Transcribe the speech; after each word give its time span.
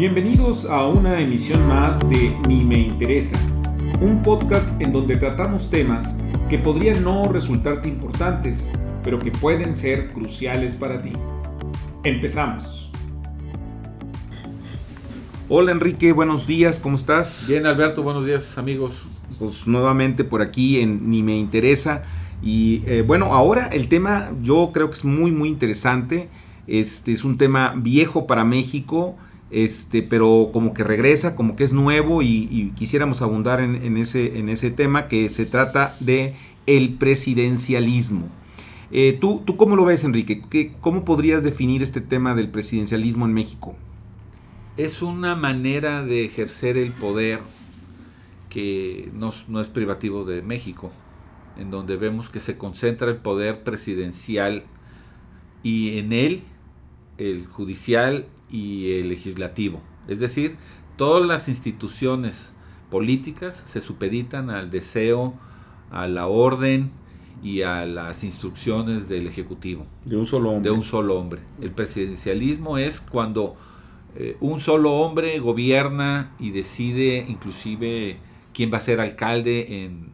Bienvenidos 0.00 0.64
a 0.64 0.86
una 0.86 1.20
emisión 1.20 1.68
más 1.68 2.00
de 2.08 2.34
Ni 2.48 2.64
me 2.64 2.78
interesa, 2.78 3.38
un 4.00 4.22
podcast 4.22 4.80
en 4.80 4.94
donde 4.94 5.18
tratamos 5.18 5.68
temas 5.68 6.16
que 6.48 6.56
podrían 6.56 7.04
no 7.04 7.30
resultarte 7.30 7.90
importantes, 7.90 8.70
pero 9.04 9.18
que 9.18 9.30
pueden 9.30 9.74
ser 9.74 10.14
cruciales 10.14 10.74
para 10.74 11.02
ti. 11.02 11.12
Empezamos. 12.02 12.90
Hola 15.50 15.72
Enrique, 15.72 16.12
buenos 16.12 16.46
días, 16.46 16.80
¿cómo 16.80 16.96
estás? 16.96 17.44
Bien 17.46 17.66
Alberto, 17.66 18.02
buenos 18.02 18.24
días 18.24 18.56
amigos. 18.56 19.02
Pues 19.38 19.68
nuevamente 19.68 20.24
por 20.24 20.40
aquí 20.40 20.80
en 20.80 21.10
Ni 21.10 21.22
me 21.22 21.36
interesa. 21.36 22.04
Y 22.42 22.82
eh, 22.86 23.04
bueno, 23.06 23.34
ahora 23.34 23.66
el 23.66 23.90
tema 23.90 24.30
yo 24.42 24.70
creo 24.72 24.88
que 24.88 24.96
es 24.96 25.04
muy 25.04 25.30
muy 25.30 25.50
interesante. 25.50 26.30
Este 26.66 27.12
es 27.12 27.22
un 27.22 27.36
tema 27.36 27.74
viejo 27.76 28.26
para 28.26 28.46
México 28.46 29.18
este, 29.50 30.02
pero 30.02 30.50
como 30.52 30.74
que 30.74 30.84
regresa, 30.84 31.34
como 31.34 31.56
que 31.56 31.64
es 31.64 31.72
nuevo 31.72 32.22
y, 32.22 32.72
quisiéramos 32.76 33.22
abundar 33.22 33.60
en, 33.60 33.96
ese, 33.96 34.38
en 34.38 34.48
ese 34.48 34.70
tema 34.70 35.06
que 35.06 35.28
se 35.28 35.46
trata 35.46 35.96
de 36.00 36.34
el 36.66 36.94
presidencialismo. 36.94 38.28
Eh, 38.92 39.16
¿tú, 39.20 39.42
¿Tú 39.44 39.56
cómo 39.56 39.76
lo 39.76 39.84
ves, 39.84 40.04
Enrique? 40.04 40.42
¿Qué, 40.48 40.72
¿Cómo 40.80 41.04
podrías 41.04 41.44
definir 41.44 41.82
este 41.82 42.00
tema 42.00 42.34
del 42.34 42.48
presidencialismo 42.48 43.24
en 43.24 43.32
México? 43.32 43.76
Es 44.76 45.02
una 45.02 45.36
manera 45.36 46.04
de 46.04 46.24
ejercer 46.24 46.76
el 46.76 46.90
poder 46.92 47.40
que 48.48 49.10
no, 49.14 49.30
no 49.48 49.60
es 49.60 49.68
privativo 49.68 50.24
de 50.24 50.42
México, 50.42 50.90
en 51.56 51.70
donde 51.70 51.96
vemos 51.96 52.30
que 52.30 52.40
se 52.40 52.56
concentra 52.56 53.08
el 53.08 53.16
poder 53.16 53.62
presidencial 53.62 54.64
y 55.62 55.98
en 55.98 56.12
él 56.12 56.42
el 57.18 57.46
judicial 57.46 58.26
y 58.50 58.92
el 58.92 59.08
legislativo. 59.08 59.80
Es 60.08 60.20
decir, 60.20 60.56
todas 60.96 61.26
las 61.26 61.48
instituciones 61.48 62.54
políticas 62.90 63.64
se 63.66 63.80
supeditan 63.80 64.50
al 64.50 64.70
deseo, 64.70 65.34
a 65.90 66.08
la 66.08 66.26
orden 66.26 66.90
y 67.42 67.62
a 67.62 67.86
las 67.86 68.24
instrucciones 68.24 69.08
del 69.08 69.26
Ejecutivo. 69.26 69.86
De 70.04 70.16
un 70.16 70.26
solo 70.26 70.50
hombre. 70.50 70.70
De 70.70 70.76
un 70.76 70.82
solo 70.82 71.18
hombre. 71.18 71.40
El 71.60 71.70
presidencialismo 71.70 72.78
es 72.78 73.00
cuando 73.00 73.56
eh, 74.16 74.36
un 74.40 74.60
solo 74.60 74.92
hombre 74.94 75.38
gobierna 75.38 76.32
y 76.38 76.50
decide 76.50 77.24
inclusive 77.28 78.18
quién 78.52 78.72
va 78.72 78.78
a 78.78 78.80
ser 78.80 79.00
alcalde 79.00 79.84
en, 79.84 80.10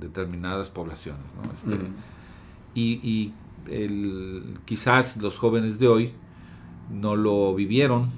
determinadas 0.00 0.70
poblaciones. 0.70 1.24
Este, 1.54 1.76
y, 2.74 3.32
quizás 4.64 5.16
los 5.18 5.38
jóvenes 5.38 5.78
de 5.78 5.88
hoy 5.88 6.12
no 6.90 7.16
lo 7.16 7.54
vivieron. 7.54 8.10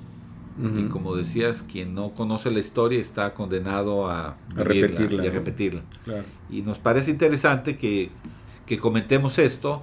Y 0.62 0.88
como 0.88 1.16
decías, 1.16 1.62
quien 1.62 1.94
no 1.94 2.10
conoce 2.10 2.50
la 2.50 2.58
historia 2.58 3.00
está 3.00 3.32
condenado 3.32 4.10
a, 4.10 4.36
repetirla. 4.54 5.24
Y, 5.24 5.28
a 5.28 5.30
repetirla. 5.30 5.82
y 6.50 6.60
nos 6.60 6.78
parece 6.78 7.10
interesante 7.10 7.78
que, 7.78 8.10
comentemos 8.78 9.38
esto 9.38 9.82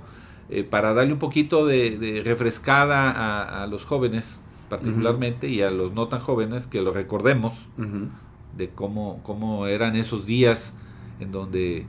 eh, 0.49 0.63
para 0.63 0.94
darle 0.94 1.13
un 1.13 1.19
poquito 1.19 1.66
de, 1.66 2.21
refrescada 2.23 3.63
a, 3.63 3.66
los 3.66 3.85
jóvenes, 3.85 4.39
particularmente, 4.69 5.49
y 5.49 5.63
a 5.63 5.72
los 5.72 5.94
no 5.94 6.09
tan 6.09 6.19
jóvenes, 6.19 6.67
que 6.67 6.79
lo 6.81 6.94
recordemos 6.94 7.66
de 8.55 8.69
cómo, 8.69 9.22
cómo 9.23 9.66
eran 9.66 9.95
esos 9.95 10.27
días 10.27 10.73
en 11.19 11.31
donde 11.31 11.88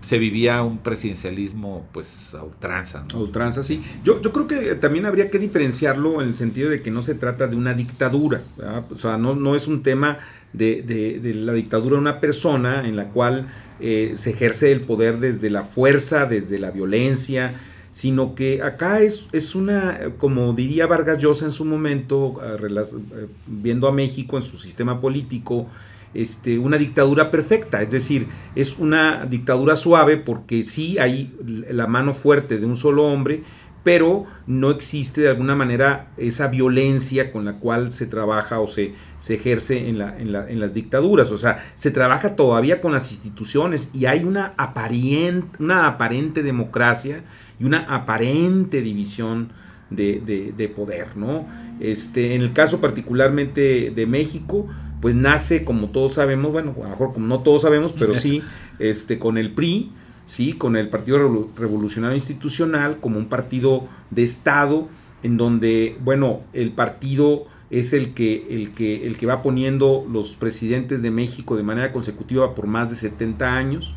se 0.00 0.18
vivía 0.18 0.62
un 0.62 0.78
presidencialismo 0.78 1.86
pues 1.92 2.34
a 2.34 2.42
ultranza. 2.42 3.04
A 3.12 3.16
ultranza, 3.18 3.62
sí. 3.62 3.82
Yo, 4.04 4.20
yo 4.22 4.32
creo 4.32 4.46
que 4.46 4.74
también 4.76 5.06
habría 5.06 5.30
que 5.30 5.38
diferenciarlo 5.38 6.22
en 6.22 6.28
el 6.28 6.34
sentido 6.34 6.70
de 6.70 6.82
que 6.82 6.90
no 6.90 7.02
se 7.02 7.14
trata 7.14 7.46
de 7.46 7.56
una 7.56 7.74
dictadura, 7.74 8.42
o 8.90 8.96
sea, 8.96 9.18
no, 9.18 9.34
no 9.34 9.54
es 9.54 9.66
un 9.66 9.82
tema 9.82 10.18
de, 10.52 10.82
de, 10.82 11.34
la 11.34 11.52
dictadura 11.52 11.96
de 11.96 12.00
una 12.00 12.20
persona 12.20 12.86
en 12.86 12.96
la 12.96 13.08
cual 13.08 13.48
eh, 13.80 14.14
se 14.16 14.30
ejerce 14.30 14.72
el 14.72 14.82
poder 14.82 15.18
desde 15.18 15.50
la 15.50 15.62
fuerza, 15.62 16.26
desde 16.26 16.58
la 16.58 16.70
violencia, 16.70 17.54
sino 17.90 18.34
que 18.34 18.62
acá 18.62 19.00
es, 19.00 19.28
es 19.32 19.54
una, 19.54 19.98
como 20.18 20.52
diría 20.52 20.86
Vargas 20.86 21.18
Llosa 21.18 21.44
en 21.44 21.50
su 21.50 21.64
momento, 21.64 22.40
eh, 22.42 22.66
eh, 22.66 23.26
viendo 23.46 23.88
a 23.88 23.92
México 23.92 24.36
en 24.36 24.42
su 24.42 24.58
sistema 24.58 25.00
político, 25.00 25.68
este, 26.14 26.58
una 26.58 26.78
dictadura 26.78 27.30
perfecta, 27.30 27.82
es 27.82 27.90
decir, 27.90 28.28
es 28.54 28.78
una 28.78 29.26
dictadura 29.26 29.76
suave 29.76 30.16
porque 30.16 30.64
sí 30.64 30.98
hay 30.98 31.36
la 31.44 31.86
mano 31.86 32.14
fuerte 32.14 32.58
de 32.58 32.66
un 32.66 32.76
solo 32.76 33.04
hombre, 33.04 33.42
pero 33.84 34.24
no 34.46 34.70
existe 34.70 35.22
de 35.22 35.28
alguna 35.28 35.54
manera 35.54 36.10
esa 36.16 36.48
violencia 36.48 37.32
con 37.32 37.44
la 37.44 37.54
cual 37.54 37.92
se 37.92 38.06
trabaja 38.06 38.60
o 38.60 38.66
se, 38.66 38.92
se 39.18 39.34
ejerce 39.34 39.88
en, 39.88 39.98
la, 39.98 40.14
en, 40.18 40.60
las 40.60 40.74
dictaduras. 40.74 41.30
O 41.30 41.38
sea, 41.38 41.64
se 41.74 41.90
trabaja 41.90 42.36
todavía 42.36 42.80
con 42.80 42.92
las 42.92 43.10
instituciones 43.12 43.88
y 43.94 44.04
hay 44.04 44.24
una 44.24 44.52
aparente, 44.58 45.62
una 45.62 45.86
aparente 45.86 46.42
democracia 46.42 47.22
y 47.58 47.64
una 47.64 47.78
aparente 47.78 48.82
división 48.82 49.52
de, 49.88 50.52
de 50.54 50.68
poder, 50.68 51.16
¿no? 51.16 51.46
Este, 51.80 52.34
en 52.34 52.42
el 52.42 52.52
caso 52.52 52.80
particularmente 52.80 53.90
de 53.90 54.06
México, 54.06 54.66
pues 55.00 55.14
nace, 55.14 55.64
como 55.64 55.88
todos 55.88 56.14
sabemos, 56.14 56.52
bueno, 56.52 56.74
a 56.80 56.84
lo 56.84 56.90
mejor 56.90 57.12
como 57.12 57.26
no 57.26 57.40
todos 57.40 57.62
sabemos, 57.62 57.94
pero 57.98 58.14
sí, 58.14 58.42
este, 58.78 59.18
con 59.18 59.38
el 59.38 59.52
PRI, 59.52 59.90
sí, 60.26 60.52
con 60.52 60.76
el 60.76 60.88
Partido 60.88 61.48
Revolucionario 61.56 62.14
Institucional, 62.14 62.98
como 63.00 63.18
un 63.18 63.28
partido 63.28 63.88
de 64.10 64.22
Estado, 64.22 64.88
en 65.22 65.36
donde, 65.36 65.96
bueno, 66.04 66.42
el 66.52 66.72
partido 66.72 67.46
es 67.70 67.92
el 67.92 68.14
que, 68.14 68.46
el 68.50 68.72
que, 68.72 69.06
el 69.06 69.16
que 69.16 69.26
va 69.26 69.42
poniendo 69.42 70.06
los 70.10 70.36
presidentes 70.36 71.02
de 71.02 71.10
México 71.10 71.56
de 71.56 71.62
manera 71.62 71.92
consecutiva 71.92 72.54
por 72.54 72.66
más 72.66 72.90
de 72.90 72.96
70 72.96 73.54
años. 73.54 73.94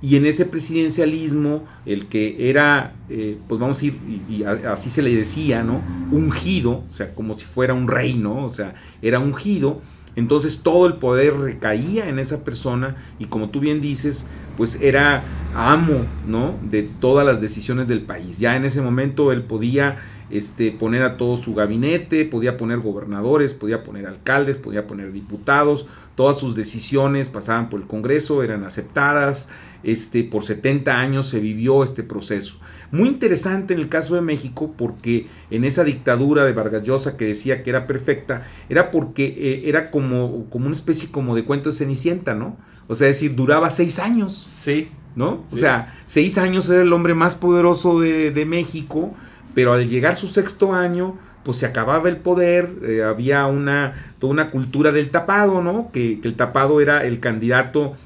Y 0.00 0.16
en 0.16 0.26
ese 0.26 0.46
presidencialismo, 0.46 1.64
el 1.86 2.06
que 2.06 2.50
era, 2.50 2.96
eh, 3.08 3.38
pues 3.46 3.60
vamos 3.60 3.80
a 3.80 3.86
ir, 3.86 3.98
y, 4.28 4.42
así 4.42 4.90
se 4.90 5.00
le 5.00 5.14
decía, 5.14 5.62
¿no? 5.62 5.80
Ungido, 6.10 6.82
o 6.88 6.90
sea, 6.90 7.14
como 7.14 7.34
si 7.34 7.44
fuera 7.44 7.72
un 7.72 7.86
rey, 7.86 8.14
¿no? 8.14 8.44
O 8.44 8.48
sea, 8.48 8.74
era 9.00 9.20
ungido 9.20 9.80
entonces 10.16 10.60
todo 10.62 10.86
el 10.86 10.94
poder 10.94 11.34
recaía 11.38 12.08
en 12.08 12.18
esa 12.18 12.44
persona 12.44 12.96
y 13.18 13.26
como 13.26 13.48
tú 13.48 13.60
bien 13.60 13.80
dices, 13.80 14.28
pues 14.56 14.78
era 14.80 15.24
amo, 15.54 16.06
¿no? 16.26 16.54
De 16.62 16.82
todas 16.82 17.24
las 17.24 17.40
decisiones 17.40 17.88
del 17.88 18.02
país. 18.02 18.38
Ya 18.38 18.56
en 18.56 18.64
ese 18.64 18.82
momento 18.82 19.32
él 19.32 19.42
podía 19.42 19.96
este, 20.32 20.72
poner 20.72 21.02
a 21.02 21.16
todo 21.16 21.36
su 21.36 21.54
gabinete, 21.54 22.24
podía 22.24 22.56
poner 22.56 22.78
gobernadores, 22.78 23.54
podía 23.54 23.84
poner 23.84 24.06
alcaldes, 24.06 24.56
podía 24.56 24.86
poner 24.86 25.12
diputados, 25.12 25.86
todas 26.16 26.38
sus 26.38 26.56
decisiones 26.56 27.28
pasaban 27.28 27.70
por 27.70 27.80
el 27.80 27.86
Congreso, 27.86 28.42
eran 28.42 28.64
aceptadas, 28.64 29.48
este, 29.82 30.24
por 30.24 30.44
70 30.44 30.98
años 30.98 31.28
se 31.28 31.40
vivió 31.40 31.84
este 31.84 32.02
proceso. 32.02 32.56
Muy 32.90 33.08
interesante 33.08 33.74
en 33.74 33.80
el 33.80 33.88
caso 33.88 34.14
de 34.14 34.20
México 34.20 34.74
porque 34.76 35.26
en 35.50 35.64
esa 35.64 35.84
dictadura 35.84 36.44
de 36.44 36.52
Vargas 36.52 36.82
Llosa 36.82 37.16
que 37.16 37.26
decía 37.26 37.62
que 37.62 37.70
era 37.70 37.86
perfecta, 37.86 38.46
era 38.68 38.90
porque 38.90 39.26
eh, 39.26 39.68
era 39.68 39.90
como, 39.90 40.46
como 40.50 40.66
una 40.66 40.74
especie 40.74 41.10
como 41.10 41.34
de 41.34 41.44
cuento 41.44 41.70
de 41.70 41.76
Cenicienta, 41.76 42.34
¿no? 42.34 42.56
O 42.88 42.94
sea, 42.94 43.08
es 43.08 43.16
decir, 43.16 43.34
duraba 43.34 43.70
seis 43.70 43.98
años. 43.98 44.48
Sí. 44.62 44.88
¿No? 45.14 45.44
O 45.52 45.58
sea, 45.58 45.94
seis 46.04 46.38
años 46.38 46.70
era 46.70 46.80
el 46.80 46.92
hombre 46.92 47.12
más 47.12 47.36
poderoso 47.36 48.00
de, 48.00 48.46
México, 48.46 49.14
pero 49.54 49.72
al 49.72 49.88
llegar 49.88 50.16
su 50.16 50.26
sexto 50.26 50.72
año, 50.72 51.18
pues 51.44 51.58
se 51.58 51.66
acababa 51.66 52.08
el 52.08 52.18
poder, 52.18 52.70
eh, 52.84 53.02
había 53.02 53.46
una, 53.46 54.14
toda 54.18 54.32
una 54.32 54.50
cultura 54.50 54.92
del 54.92 55.10
tapado, 55.10 55.62
¿no? 55.62 55.90
Que, 55.92 56.20
el 56.22 56.34
tapado 56.34 56.80
era 56.80 57.04
el 57.04 57.20
candidato 57.20 57.96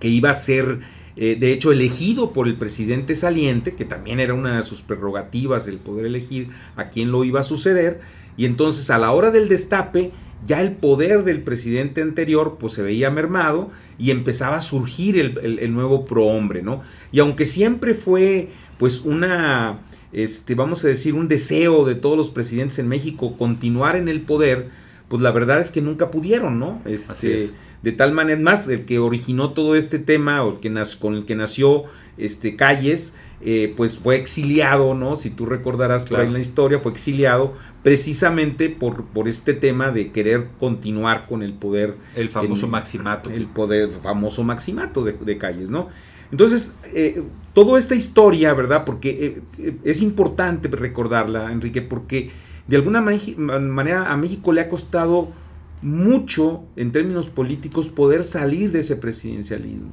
que 0.00 0.08
iba 0.08 0.30
a 0.30 0.34
ser 0.34 0.80
eh, 1.16 1.36
de 1.38 1.52
hecho 1.52 1.72
elegido 1.72 2.32
por 2.32 2.46
el 2.46 2.56
presidente 2.56 3.14
saliente, 3.16 3.74
que 3.74 3.84
también 3.84 4.20
era 4.20 4.34
una 4.34 4.56
de 4.56 4.62
sus 4.62 4.82
prerrogativas 4.82 5.66
el 5.66 5.78
poder 5.78 6.06
elegir 6.06 6.50
a 6.76 6.90
quién 6.90 7.10
lo 7.10 7.24
iba 7.24 7.40
a 7.40 7.44
suceder, 7.44 8.00
y 8.36 8.44
entonces 8.44 8.90
a 8.90 8.98
la 8.98 9.10
hora 9.12 9.30
del 9.30 9.48
destape, 9.48 10.12
ya 10.44 10.60
el 10.60 10.72
poder 10.72 11.24
del 11.24 11.42
presidente 11.42 12.02
anterior 12.02 12.58
pues 12.60 12.74
se 12.74 12.82
veía 12.82 13.10
mermado 13.10 13.70
y 13.98 14.12
empezaba 14.12 14.56
a 14.56 14.60
surgir 14.60 15.18
el, 15.18 15.74
nuevo 15.74 16.04
prohombre, 16.04 16.62
¿no? 16.62 16.82
Y 17.10 17.18
aunque 17.18 17.44
siempre 17.44 17.94
fue 17.94 18.50
pues 18.78 19.00
una, 19.00 19.80
este, 20.12 20.54
vamos 20.54 20.84
a 20.84 20.88
decir, 20.88 21.14
un 21.14 21.28
deseo 21.28 21.84
de 21.84 21.94
todos 21.94 22.16
los 22.16 22.30
presidentes 22.30 22.78
en 22.78 22.88
México 22.88 23.36
continuar 23.36 23.96
en 23.96 24.08
el 24.08 24.22
poder, 24.22 24.70
pues 25.08 25.22
la 25.22 25.32
verdad 25.32 25.60
es 25.60 25.70
que 25.70 25.80
nunca 25.80 26.10
pudieron, 26.10 26.58
¿no? 26.58 26.80
Este, 26.84 27.50
de 27.82 27.92
tal 27.92 28.12
manera, 28.12 28.40
más 28.40 28.68
el 28.68 28.84
que 28.84 28.98
originó 28.98 29.52
todo 29.52 29.76
este 29.76 29.98
tema, 29.98 30.42
o 30.42 30.54
el 30.54 30.60
que 30.60 30.72
con 30.98 31.14
el 31.14 31.24
que 31.24 31.34
nació 31.34 31.84
este, 32.16 32.56
Calles, 32.56 33.14
eh, 33.40 33.72
pues 33.76 33.98
fue 33.98 34.16
exiliado, 34.16 34.94
¿no? 34.94 35.14
Si 35.14 35.30
tú 35.30 35.46
recordarás 35.46 36.06
por 36.06 36.18
ahí 36.18 36.28
la 36.28 36.40
historia, 36.40 36.80
fue 36.80 36.90
exiliado 36.90 37.54
precisamente 37.84 38.68
por, 38.68 39.04
por 39.04 39.28
este 39.28 39.54
tema 39.54 39.92
de 39.92 40.10
querer 40.10 40.48
continuar 40.58 41.26
con 41.28 41.42
el 41.42 41.52
poder. 41.52 41.94
El 42.16 42.28
famoso 42.30 42.66
maximato. 42.66 43.30
El 43.30 43.46
poder, 43.46 43.90
famoso 44.02 44.42
maximato 44.42 45.04
de, 45.04 45.38
Calles, 45.38 45.70
¿no? 45.70 45.88
Entonces, 46.30 46.74
eh, 46.94 47.22
toda 47.54 47.78
esta 47.78 47.94
historia, 47.94 48.54
¿verdad? 48.54 48.84
Porque 48.84 49.42
eh, 49.58 49.76
es 49.84 50.02
importante 50.02 50.68
recordarla, 50.68 51.50
Enrique, 51.50 51.82
porque 51.82 52.30
de 52.66 52.76
alguna 52.76 53.00
manera 53.00 54.12
a 54.12 54.16
México 54.16 54.52
le 54.52 54.60
ha 54.60 54.68
costado 54.68 55.32
mucho 55.80 56.64
en 56.76 56.92
términos 56.92 57.28
políticos 57.28 57.88
poder 57.88 58.24
salir 58.24 58.72
de 58.72 58.80
ese 58.80 58.96
presidencialismo. 58.96 59.92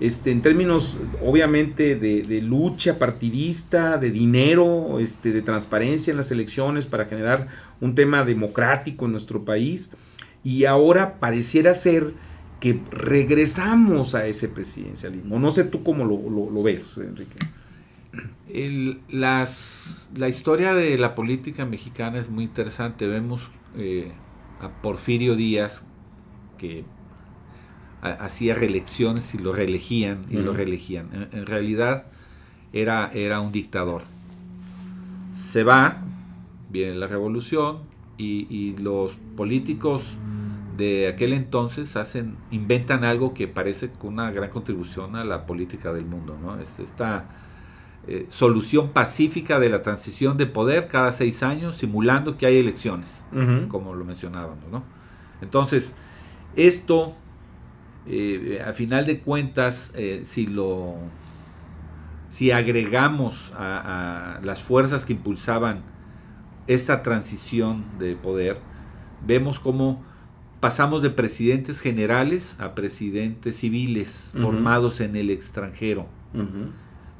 Este, 0.00 0.32
en 0.32 0.42
términos 0.42 0.98
obviamente 1.24 1.94
de, 1.94 2.42
lucha 2.42 2.98
partidista, 2.98 3.98
de 3.98 4.10
dinero, 4.10 4.98
este, 4.98 5.30
de 5.30 5.42
transparencia 5.42 6.10
en 6.10 6.16
las 6.16 6.32
elecciones 6.32 6.86
para 6.86 7.06
generar 7.06 7.46
un 7.80 7.94
tema 7.94 8.24
democrático 8.24 9.04
en 9.04 9.12
nuestro 9.12 9.44
país. 9.44 9.90
Y 10.42 10.64
ahora 10.64 11.20
pareciera 11.20 11.72
ser 11.72 12.14
que 12.62 12.80
regresamos 12.92 14.14
a 14.14 14.24
ese 14.28 14.48
presidencialismo. 14.48 15.40
No 15.40 15.50
sé 15.50 15.64
tú 15.64 15.82
cómo 15.82 16.04
lo, 16.04 16.62
ves, 16.62 16.96
Enrique. 16.98 17.36
las, 19.10 20.08
la 20.14 20.28
historia 20.28 20.72
de 20.72 20.96
la 20.96 21.16
política 21.16 21.66
mexicana 21.66 22.20
es 22.20 22.30
muy 22.30 22.44
interesante. 22.44 23.08
Vemos 23.08 23.50
eh, 23.76 24.12
a 24.60 24.68
Porfirio 24.80 25.34
Díaz, 25.34 25.84
que 26.56 26.84
hacía 28.00 28.54
reelecciones 28.54 29.34
y 29.34 29.38
lo 29.38 29.52
reelegían 29.52 30.24
y 30.30 30.36
lo 30.36 30.52
reelegían. 30.52 31.28
En, 31.32 31.46
realidad 31.46 32.06
era, 32.72 33.10
era 33.12 33.40
un 33.40 33.50
dictador. 33.50 34.04
Se 35.36 35.64
va, 35.64 36.00
viene 36.70 36.94
la 36.94 37.08
revolución 37.08 37.78
y, 38.18 38.76
los 38.78 39.16
políticos 39.36 40.04
de 40.82 41.08
aquel 41.08 41.32
entonces 41.32 41.96
hacen, 41.96 42.36
inventan 42.50 43.04
algo 43.04 43.34
que 43.34 43.48
parece 43.48 43.90
una 44.02 44.30
gran 44.30 44.50
contribución 44.50 45.16
a 45.16 45.24
la 45.24 45.46
política 45.46 45.92
del 45.92 46.06
mundo, 46.06 46.36
¿no? 46.42 46.60
Es 46.60 46.78
esta 46.78 47.26
eh, 48.08 48.26
solución 48.28 48.90
pacífica 48.90 49.60
de 49.60 49.68
la 49.68 49.82
transición 49.82 50.36
de 50.36 50.46
poder 50.46 50.88
cada 50.88 51.12
seis 51.12 51.42
años, 51.42 51.76
simulando 51.76 52.36
que 52.36 52.46
hay 52.46 52.58
elecciones, 52.58 53.24
como 53.68 53.94
lo 53.94 54.04
mencionábamos, 54.04 54.68
¿no? 54.70 54.82
Entonces, 55.40 55.94
esto 56.56 57.14
eh, 58.06 58.62
a 58.66 58.72
final 58.72 59.06
de 59.06 59.20
cuentas, 59.20 59.92
eh, 59.94 60.22
si 60.24 60.46
lo 60.46 60.96
si 62.30 62.50
agregamos 62.50 63.52
a, 63.56 64.40
las 64.42 64.62
fuerzas 64.62 65.04
que 65.04 65.12
impulsaban 65.12 65.82
esta 66.66 67.02
transición 67.02 67.84
de 67.98 68.16
poder, 68.16 68.58
vemos 69.26 69.60
cómo 69.60 70.02
pasamos 70.62 71.02
de 71.02 71.10
presidentes 71.10 71.80
generales 71.80 72.54
a 72.60 72.76
presidentes 72.76 73.56
civiles 73.56 74.30
formados 74.32 75.00
en 75.00 75.16
el 75.16 75.28
extranjero. 75.30 76.06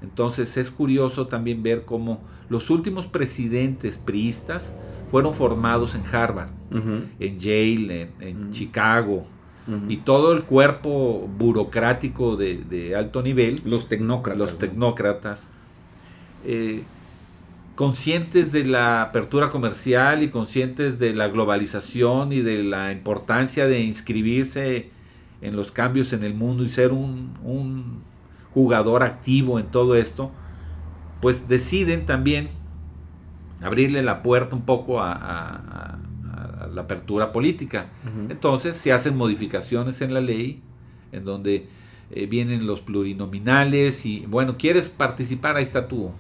Entonces 0.00 0.56
es 0.56 0.70
curioso 0.70 1.26
también 1.26 1.64
ver 1.64 1.84
cómo 1.84 2.20
los 2.48 2.70
últimos 2.70 3.08
presidentes 3.08 3.98
priistas 3.98 4.76
fueron 5.10 5.34
formados 5.34 5.96
en 5.96 6.04
Harvard, 6.06 6.50
en 6.70 7.38
Yale, 7.40 8.10
en 8.20 8.52
Chicago, 8.52 9.26
y 9.88 9.96
todo 9.96 10.34
el 10.34 10.44
cuerpo 10.44 11.28
burocrático 11.36 12.36
de, 12.36 12.94
alto 12.96 13.22
nivel. 13.22 13.56
Los 13.64 13.88
tecnócratas. 13.88 14.38
Los 14.38 14.58
tecnócratas. 14.60 15.48
Eh, 16.44 16.84
conscientes 17.74 18.52
de 18.52 18.64
la 18.64 19.02
apertura 19.02 19.50
comercial 19.50 20.22
y 20.22 20.28
conscientes 20.28 20.98
de 20.98 21.14
la 21.14 21.28
globalización 21.28 22.32
y 22.32 22.40
de 22.40 22.62
la 22.62 22.92
importancia 22.92 23.66
de 23.66 23.82
inscribirse 23.82 24.90
en 25.40 25.56
los 25.56 25.72
cambios 25.72 26.12
en 26.12 26.22
el 26.24 26.34
mundo 26.34 26.64
y 26.64 26.68
ser 26.68 26.92
un, 26.92 28.02
jugador 28.50 29.02
activo 29.02 29.58
en 29.58 29.66
todo 29.66 29.96
esto, 29.96 30.30
pues 31.22 31.48
deciden 31.48 32.04
también 32.04 32.50
abrirle 33.62 34.02
la 34.02 34.22
puerta 34.22 34.54
un 34.54 34.62
poco 34.62 35.00
a 35.00 35.98
la 36.72 36.82
apertura 36.82 37.32
política. 37.32 37.86
Entonces 38.28 38.76
se 38.76 38.92
hacen 38.92 39.16
modificaciones 39.16 40.00
en 40.00 40.14
la 40.14 40.20
ley 40.20 40.60
en 41.12 41.24
donde 41.24 41.68
eh, 42.10 42.26
vienen 42.26 42.66
los 42.66 42.80
plurinominales 42.80 44.06
y 44.06 44.26
bueno, 44.26 44.56
quieres 44.56 44.88
participar, 44.88 45.56
ahí 45.56 45.62
está 45.62 45.88
tú, 45.88 46.10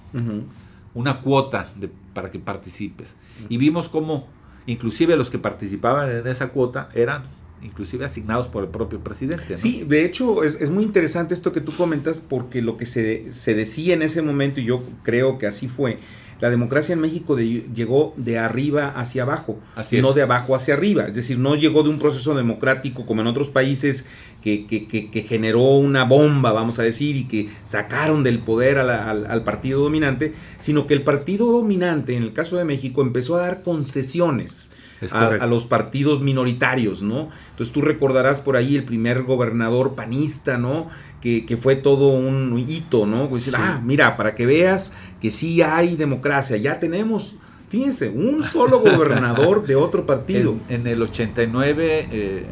una 0.94 1.20
cuota 1.20 1.66
de, 1.76 1.90
para 2.12 2.30
que 2.30 2.38
participes. 2.38 3.16
Y 3.48 3.56
vimos 3.56 3.88
cómo 3.88 4.28
inclusive 4.66 5.16
los 5.16 5.30
que 5.30 5.38
participaban 5.38 6.10
en 6.10 6.26
esa 6.26 6.48
cuota 6.50 6.88
eran 6.94 7.24
inclusive 7.62 8.04
asignados 8.04 8.48
por 8.48 8.64
el 8.64 8.70
propio 8.70 9.00
presidente. 9.00 9.56
Sí, 9.56 9.84
de 9.86 10.04
hecho 10.04 10.42
es, 10.44 10.70
muy 10.70 10.82
interesante 10.82 11.32
esto 11.32 11.52
que 11.52 11.60
tú 11.60 11.72
comentas 11.72 12.20
porque 12.20 12.60
lo 12.60 12.76
que 12.76 12.86
se, 12.86 13.32
se 13.32 13.54
decía 13.54 13.94
en 13.94 14.02
ese 14.02 14.20
momento, 14.20 14.60
y 14.60 14.64
yo 14.64 14.82
creo 15.02 15.38
que 15.38 15.46
así 15.46 15.68
fue, 15.68 16.00
la 16.42 16.50
democracia 16.50 16.92
en 16.92 16.98
México 16.98 17.38
llegó 17.38 18.14
de 18.16 18.36
arriba 18.36 18.88
hacia 18.96 19.22
abajo, 19.22 19.60
no 19.92 20.12
de 20.12 20.22
abajo 20.22 20.56
hacia 20.56 20.74
arriba. 20.74 21.04
Es 21.04 21.14
decir, 21.14 21.38
no 21.38 21.54
llegó 21.54 21.84
de 21.84 21.90
un 21.90 22.00
proceso 22.00 22.34
democrático 22.34 23.06
como 23.06 23.20
en 23.20 23.28
otros 23.28 23.50
países 23.50 24.06
que, 24.42 24.66
que, 24.66 25.22
generó 25.22 25.60
una 25.76 26.02
bomba, 26.02 26.50
vamos 26.50 26.80
a 26.80 26.82
decir, 26.82 27.14
y 27.14 27.28
que 27.28 27.48
sacaron 27.62 28.24
del 28.24 28.40
poder 28.40 28.78
al, 28.78 29.44
partido 29.44 29.82
dominante, 29.82 30.34
sino 30.58 30.84
que 30.88 30.94
el 30.94 31.02
partido 31.02 31.46
dominante, 31.46 32.16
en 32.16 32.24
el 32.24 32.32
caso 32.32 32.56
de 32.56 32.64
México, 32.64 33.02
empezó 33.02 33.36
a 33.36 33.42
dar 33.42 33.62
concesiones. 33.62 34.72
A, 35.10 35.46
los 35.46 35.66
partidos 35.66 36.20
minoritarios, 36.20 37.02
¿no? 37.02 37.28
Entonces 37.50 37.72
tú 37.72 37.80
recordarás 37.80 38.40
por 38.40 38.56
ahí 38.56 38.76
el 38.76 38.84
primer 38.84 39.22
gobernador 39.22 39.94
panista, 39.94 40.58
¿no? 40.58 40.88
que, 41.22 41.58
fue 41.60 41.76
todo 41.76 42.08
un 42.08 42.58
hito, 42.58 43.06
¿no? 43.06 43.28
Decir, 43.28 43.54
ah, 43.56 43.80
mira, 43.82 44.16
para 44.16 44.34
que 44.34 44.44
veas 44.44 44.92
que 45.20 45.30
sí 45.30 45.62
hay 45.62 45.94
democracia, 45.94 46.56
ya 46.56 46.80
tenemos, 46.80 47.36
fíjense, 47.68 48.08
un 48.10 48.42
solo 48.42 48.80
gobernador 48.80 49.64
de 49.66 49.76
otro 49.76 50.04
partido. 50.04 50.56
En, 50.68 50.86
el 50.86 51.00
89, 51.00 52.08
eh, 52.10 52.46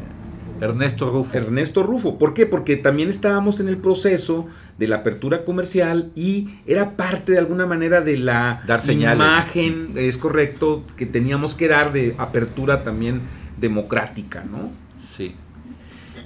Ernesto 0.60 1.10
Rufo. 1.10 1.36
Ernesto 1.36 1.82
Rufo, 1.82 2.18
¿por 2.18 2.34
qué? 2.34 2.46
Porque 2.46 2.76
también 2.76 3.08
estábamos 3.08 3.60
en 3.60 3.68
el 3.68 3.76
proceso 3.76 4.46
de 4.78 4.88
la 4.88 4.96
apertura 4.96 5.44
comercial 5.44 6.10
y 6.14 6.48
era 6.66 6.96
parte 6.96 7.32
de 7.32 7.38
alguna 7.38 7.66
manera 7.66 8.00
de 8.00 8.16
la 8.16 8.62
imagen, 8.88 9.92
es 9.96 10.18
correcto, 10.18 10.84
que 10.96 11.06
teníamos 11.06 11.54
que 11.54 11.68
dar 11.68 11.92
de 11.92 12.14
apertura 12.18 12.82
también 12.82 13.20
democrática, 13.58 14.44
¿no? 14.44 14.70
Sí. 15.16 15.34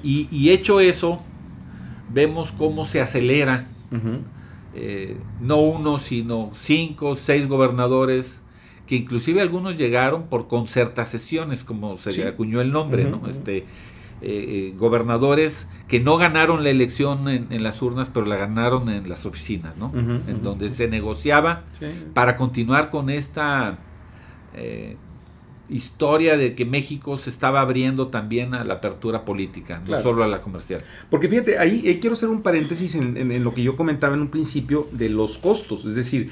Y, 0.02 0.28
y 0.30 0.50
hecho 0.50 0.80
eso, 0.80 1.22
vemos 2.12 2.52
cómo 2.52 2.84
se 2.84 3.00
acelera, 3.00 3.66
eh, 4.74 5.16
no 5.40 5.60
uno, 5.60 5.98
sino 5.98 6.50
cinco, 6.54 7.14
seis 7.14 7.46
gobernadores, 7.46 8.42
que 8.86 8.96
inclusive 8.96 9.40
algunos 9.40 9.78
llegaron 9.78 10.24
por 10.24 10.46
concertaciones, 10.46 11.64
como 11.64 11.96
se 11.96 12.12
le 12.12 12.28
acuñó 12.28 12.60
el 12.60 12.70
nombre, 12.70 13.04
¿no? 13.04 13.26
Este, 13.28 13.64
eh, 14.26 14.74
gobernadores 14.76 15.68
que 15.88 16.00
no 16.00 16.16
ganaron 16.16 16.64
la 16.64 16.70
elección 16.70 17.28
en, 17.28 17.62
las 17.62 17.82
urnas, 17.82 18.10
pero 18.12 18.26
la 18.26 18.36
ganaron 18.36 18.88
en 18.88 19.08
las 19.08 19.26
oficinas, 19.26 19.76
¿no? 19.76 19.92
en 19.94 20.42
donde 20.42 20.70
se 20.70 20.88
negociaba 20.88 21.64
para 22.14 22.36
continuar 22.36 22.90
con 22.90 23.10
esta 23.10 23.78
historia 25.68 26.36
de 26.36 26.54
que 26.54 26.64
México 26.64 27.16
se 27.16 27.30
estaba 27.30 27.60
abriendo 27.60 28.08
también 28.08 28.54
a 28.54 28.64
la 28.64 28.74
apertura 28.74 29.24
política, 29.24 29.82
no 29.86 30.00
solo 30.02 30.22
a 30.22 30.28
la 30.28 30.40
comercial. 30.40 30.82
Porque 31.10 31.28
fíjate, 31.28 31.58
ahí 31.58 31.98
quiero 32.00 32.14
hacer 32.14 32.28
un 32.28 32.42
paréntesis 32.42 32.94
en, 32.94 33.42
lo 33.42 33.54
que 33.54 33.62
yo 33.62 33.76
comentaba 33.76 34.14
en 34.14 34.20
un 34.20 34.28
principio 34.28 34.88
de 34.92 35.08
los 35.08 35.38
costos, 35.38 35.84
es 35.84 35.94
decir, 35.94 36.30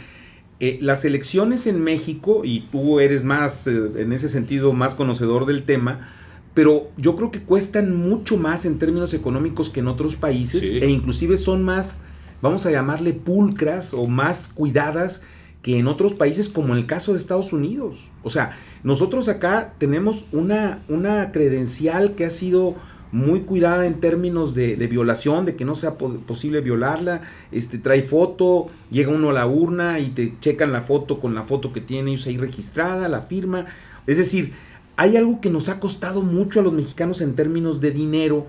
eh, 0.61 0.79
las 0.81 1.05
elecciones 1.05 1.67
en 1.67 1.83
México, 1.83 2.43
y 2.45 2.61
tú 2.71 3.01
eres 3.01 3.25
más, 3.25 3.67
eh, 3.67 3.91
en 3.97 4.13
ese 4.13 4.29
sentido, 4.29 4.73
más 4.73 4.95
conocedor 4.95 5.47
del 5.47 5.65
tema, 5.65 6.09
pero 6.55 6.91
yo 6.97 7.17
creo 7.17 7.31
que 7.31 7.43
cuestan 7.43 7.97
mucho 7.97 8.37
más 8.37 8.65
en 8.65 8.79
términos 8.79 9.15
económicos 9.15 9.71
que 9.71 9.81
en 9.81 9.89
otros 9.89 10.17
países, 10.17 10.69
e 10.71 10.89
inclusive 10.91 11.37
son 11.37 11.63
más, 11.63 12.03
vamos 12.43 12.67
a 12.67 12.71
llamarle 12.71 13.13
pulcras 13.15 13.95
o 13.95 14.07
más 14.07 14.49
cuidadas 14.49 15.23
que 15.63 15.79
en 15.79 15.87
otros 15.87 16.13
países 16.13 16.49
como 16.49 16.73
en 16.73 16.81
el 16.81 16.87
caso 16.87 17.13
de 17.13 17.19
Estados 17.19 17.53
Unidos. 17.53 18.11
O 18.23 18.31
sea, 18.31 18.59
nosotros 18.83 19.29
acá 19.29 19.75
tenemos 19.79 20.27
una, 20.33 20.83
una 20.89 21.31
credencial 21.33 22.15
que 22.15 22.25
ha 22.25 22.31
sido 22.31 22.75
muy 23.13 23.43
cuidada 23.43 23.87
en 23.87 24.01
términos 24.01 24.55
de, 24.55 24.75
violación, 24.89 25.45
de 25.45 25.55
que 25.55 25.65
no 25.65 25.75
sea 25.75 25.99
posible 25.99 26.63
violarla. 26.63 27.23
Este, 27.53 27.79
trae 27.79 28.03
foto, 28.03 28.71
llega 28.91 29.13
uno 29.13 29.31
a 29.31 29.35
la 29.35 29.47
urna 29.47 30.01
y 30.01 30.09
te 30.09 30.35
checan 30.41 30.73
la 30.73 30.81
foto 30.81 31.21
con 31.21 31.35
la 31.35 31.43
foto 31.43 31.73
que 31.73 31.83
tiene 31.83 32.11
ellos 32.11 32.27
ahí 32.27 32.39
registrada, 32.39 33.09
la 33.09 33.21
firma. 33.21 33.67
Es 34.07 34.17
decir, 34.17 34.53
hay 34.97 35.17
algo 35.17 35.41
que 35.41 35.51
nos 35.51 35.69
ha 35.69 35.81
costado 35.81 36.23
mucho 36.23 36.61
a 36.61 36.63
los 36.63 36.73
mexicanos 36.73 37.21
en 37.21 37.35
términos 37.35 37.81
de 37.81 37.91
dinero, 37.91 38.47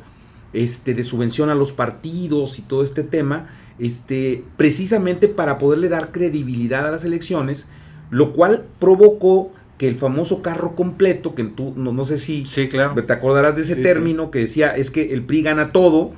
este, 0.54 0.94
de 0.94 1.04
subvención 1.04 1.50
a 1.50 1.56
los 1.56 1.72
partidos 1.72 2.60
y 2.60 2.62
todo 2.62 2.84
este 2.84 3.04
tema, 3.04 3.48
este, 3.80 4.44
precisamente 4.58 5.28
para 5.28 5.58
poderle 5.58 5.90
dar 5.90 6.12
credibilidad 6.12 6.88
a 6.88 6.92
las 6.92 7.06
elecciones, 7.06 7.68
lo 8.12 8.34
cual 8.34 8.66
provocó 8.80 9.52
que 9.78 9.88
el 9.88 9.96
famoso 9.96 10.42
carro 10.42 10.76
completo, 10.76 11.34
que 11.34 11.44
tú 11.46 11.74
no, 11.76 11.92
no 11.92 12.04
sé 12.04 12.18
si 12.18 12.46
sí, 12.46 12.68
claro. 12.68 12.94
te 13.04 13.14
acordarás 13.14 13.56
de 13.56 13.64
ese 13.64 13.76
término 13.76 14.30
que 14.30 14.40
decía 14.40 14.76
es 14.76 14.92
que 14.92 15.14
el 15.14 15.24
PRI 15.24 15.42
gana 15.42 15.72
todo, 15.72 16.12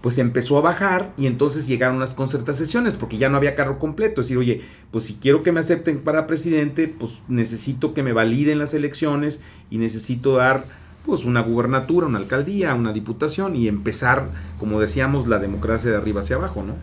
pues 0.00 0.18
empezó 0.18 0.58
a 0.58 0.62
bajar 0.62 1.12
y 1.16 1.26
entonces 1.26 1.66
llegaron 1.66 1.98
las 1.98 2.14
concertaciones 2.14 2.96
porque 2.96 3.18
ya 3.18 3.28
no 3.28 3.36
había 3.36 3.54
carro 3.54 3.78
completo. 3.78 4.20
Es 4.20 4.28
decir, 4.28 4.38
oye, 4.38 4.62
pues 4.90 5.04
si 5.04 5.14
quiero 5.14 5.42
que 5.42 5.52
me 5.52 5.60
acepten 5.60 6.00
para 6.00 6.26
presidente, 6.26 6.88
pues 6.88 7.20
necesito 7.28 7.94
que 7.94 8.02
me 8.02 8.12
validen 8.12 8.58
las 8.58 8.74
elecciones 8.74 9.40
y 9.70 9.78
necesito 9.78 10.36
dar 10.36 10.66
pues 11.04 11.24
una 11.24 11.40
gubernatura, 11.40 12.06
una 12.06 12.18
alcaldía, 12.18 12.74
una 12.74 12.92
diputación 12.92 13.56
y 13.56 13.66
empezar, 13.66 14.30
como 14.58 14.78
decíamos, 14.78 15.26
la 15.26 15.38
democracia 15.38 15.90
de 15.90 15.96
arriba 15.96 16.20
hacia 16.20 16.36
abajo, 16.36 16.62
¿no? 16.62 16.74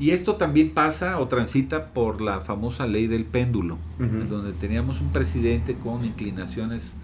Y 0.00 0.12
esto 0.12 0.36
también 0.36 0.70
pasa 0.70 1.18
o 1.18 1.26
transita 1.26 1.86
por 1.86 2.20
la 2.20 2.40
famosa 2.40 2.86
ley 2.86 3.08
del 3.08 3.24
péndulo, 3.24 3.78
donde 3.98 4.52
teníamos 4.52 5.00
un 5.00 5.10
presidente 5.10 5.74
con 5.74 6.04
inclinaciones 6.04 6.94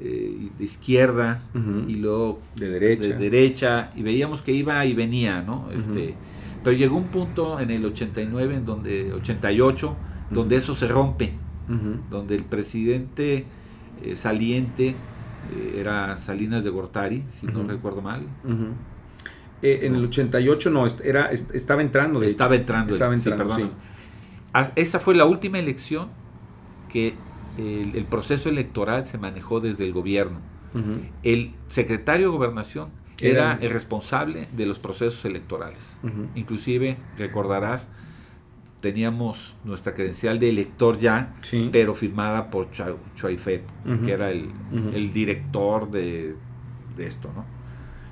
eh, 0.00 0.50
de 0.56 0.64
izquierda 0.64 1.40
y 1.88 1.96
luego 1.96 2.40
de 2.54 2.70
derecha. 2.70 3.08
de 3.08 3.16
derecha. 3.16 3.90
y 3.96 4.02
veíamos 4.02 4.42
que 4.42 4.52
iba 4.52 4.84
y 4.86 4.94
venía, 4.94 5.42
¿no? 5.42 5.70
Este, 5.74 6.14
Pero 6.62 6.76
llegó 6.76 6.96
un 6.96 7.08
punto 7.08 7.58
en 7.58 7.72
el 7.72 7.84
89, 7.84 8.54
en 8.54 8.64
donde, 8.64 9.12
88, 9.12 9.96
donde 10.30 10.56
eso 10.56 10.76
se 10.76 10.86
rompe, 10.86 11.32
donde 12.10 12.36
el 12.36 12.44
presidente 12.44 13.44
eh, 14.04 14.14
saliente 14.14 14.90
eh, 14.90 15.76
era 15.80 16.16
Salinas 16.16 16.62
de 16.62 16.70
Gortari, 16.70 17.24
si 17.30 17.46
no 17.46 17.64
recuerdo 17.64 18.00
mal. 18.00 18.22
en 19.62 19.94
el 19.96 20.04
88 20.04 20.70
no, 20.70 20.86
era, 21.02 21.32
estaba 21.32 21.82
entrando. 21.82 22.22
estaba 22.22 22.54
entrando. 22.54 22.92
Estaba 22.92 23.14
entrando, 23.14 23.52
sí, 23.52 23.68
ah, 24.54 24.70
Esa 24.76 25.00
fue 25.00 25.16
la 25.16 25.24
última 25.24 25.58
elección 25.58 26.08
que 26.88 27.14
el, 27.58 28.04
proceso 28.04 28.48
electoral 28.48 29.04
se 29.04 29.18
manejó 29.18 29.60
desde 29.60 29.84
el 29.84 29.92
gobierno. 29.92 30.38
El 31.22 31.54
secretario 31.66 32.26
de 32.26 32.36
gobernación 32.36 32.90
era, 33.20 33.58
el 33.60 33.70
responsable 33.70 34.48
de 34.52 34.66
los 34.66 34.78
procesos 34.78 35.24
electorales. 35.24 35.96
Inclusive, 36.34 36.98
recordarás, 37.16 37.88
teníamos 38.80 39.56
nuestra 39.64 39.94
credencial 39.94 40.38
de 40.38 40.50
elector 40.50 40.98
ya, 40.98 41.34
pero 41.72 41.94
firmada 41.94 42.50
por 42.50 42.70
Chuaifet, 42.70 43.64
que 44.04 44.12
era 44.12 44.30
el, 44.30 45.12
director 45.12 45.90
de, 45.90 46.36
esto. 46.98 47.30
¿no? 47.34 47.44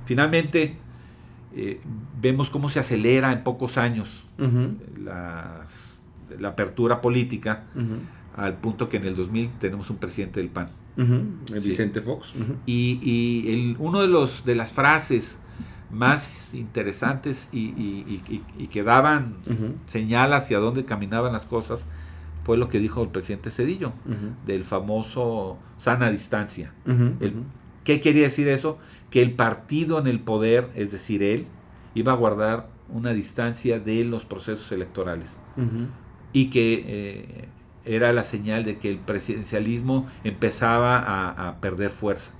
Finalmente, 0.05 0.77
eh, 1.55 1.79
vemos 2.19 2.49
cómo 2.49 2.69
se 2.69 2.79
acelera 2.79 3.31
en 3.31 3.43
pocos 3.43 3.77
años 3.77 4.25
la 4.37 6.49
apertura 6.49 7.01
política 7.01 7.65
al 8.37 8.57
punto 8.57 8.87
que 8.87 8.97
en 8.97 9.05
el 9.05 9.15
2000 9.15 9.49
tenemos 9.59 9.89
un 9.89 9.97
presidente 9.97 10.39
del 10.39 10.49
PAN. 10.49 10.69
el 10.95 11.59
Vicente 11.61 12.01
Fox. 12.01 12.35
Y, 12.65 12.99
y 13.01 13.53
el, 13.53 13.75
uno 13.79 14.01
de, 14.01 14.07
los, 14.07 14.45
de 14.45 14.55
las 14.55 14.71
frases 14.71 15.39
más 15.89 16.53
interesantes 16.53 17.49
y, 17.51 18.21
que 18.71 18.83
daban 18.83 19.35
señal 19.87 20.33
hacia 20.33 20.59
dónde 20.59 20.85
caminaban 20.85 21.33
las 21.33 21.45
cosas 21.45 21.85
fue 22.43 22.57
lo 22.57 22.67
que 22.69 22.79
dijo 22.79 23.01
el 23.03 23.09
presidente 23.09 23.51
Cedillo, 23.51 23.93
del 24.45 24.63
famoso 24.63 25.57
sana 25.77 26.09
distancia. 26.09 26.73
¿Qué 27.83 28.01
quería 28.01 28.23
decir 28.23 28.47
eso? 28.47 28.77
Que 29.09 29.21
el 29.21 29.33
partido 29.33 29.99
en 29.99 30.07
el 30.07 30.19
poder, 30.19 30.69
es 30.75 30.91
decir, 30.91 31.23
él, 31.23 31.47
iba 31.95 32.11
a 32.11 32.15
guardar 32.15 32.69
una 32.89 33.13
distancia 33.13 33.79
de 33.79 34.03
los 34.03 34.25
procesos 34.25 34.71
electorales. 34.71 35.39
Y 36.33 36.49
que 36.49 36.83
eh, 36.85 37.49
era 37.87 38.13
la 38.13 38.23
señal 38.23 38.63
de 38.63 38.77
que 38.77 38.89
el 38.89 38.99
presidencialismo 38.99 40.07
empezaba 40.23 40.97
a, 40.97 41.59
perder 41.61 41.89
fuerza. 41.89 42.33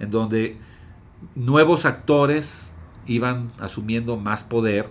En 0.00 0.10
donde 0.10 0.56
nuevos 1.34 1.84
actores 1.84 2.72
iban 3.06 3.50
asumiendo 3.58 4.16
más 4.16 4.42
poder, 4.44 4.88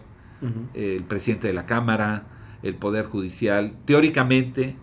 el 0.73 1.03
presidente 1.03 1.47
de 1.47 1.53
la 1.53 1.65
Cámara, 1.65 2.23
el 2.63 2.75
Poder 2.75 3.05
Judicial, 3.05 3.73
teóricamente 3.85 4.75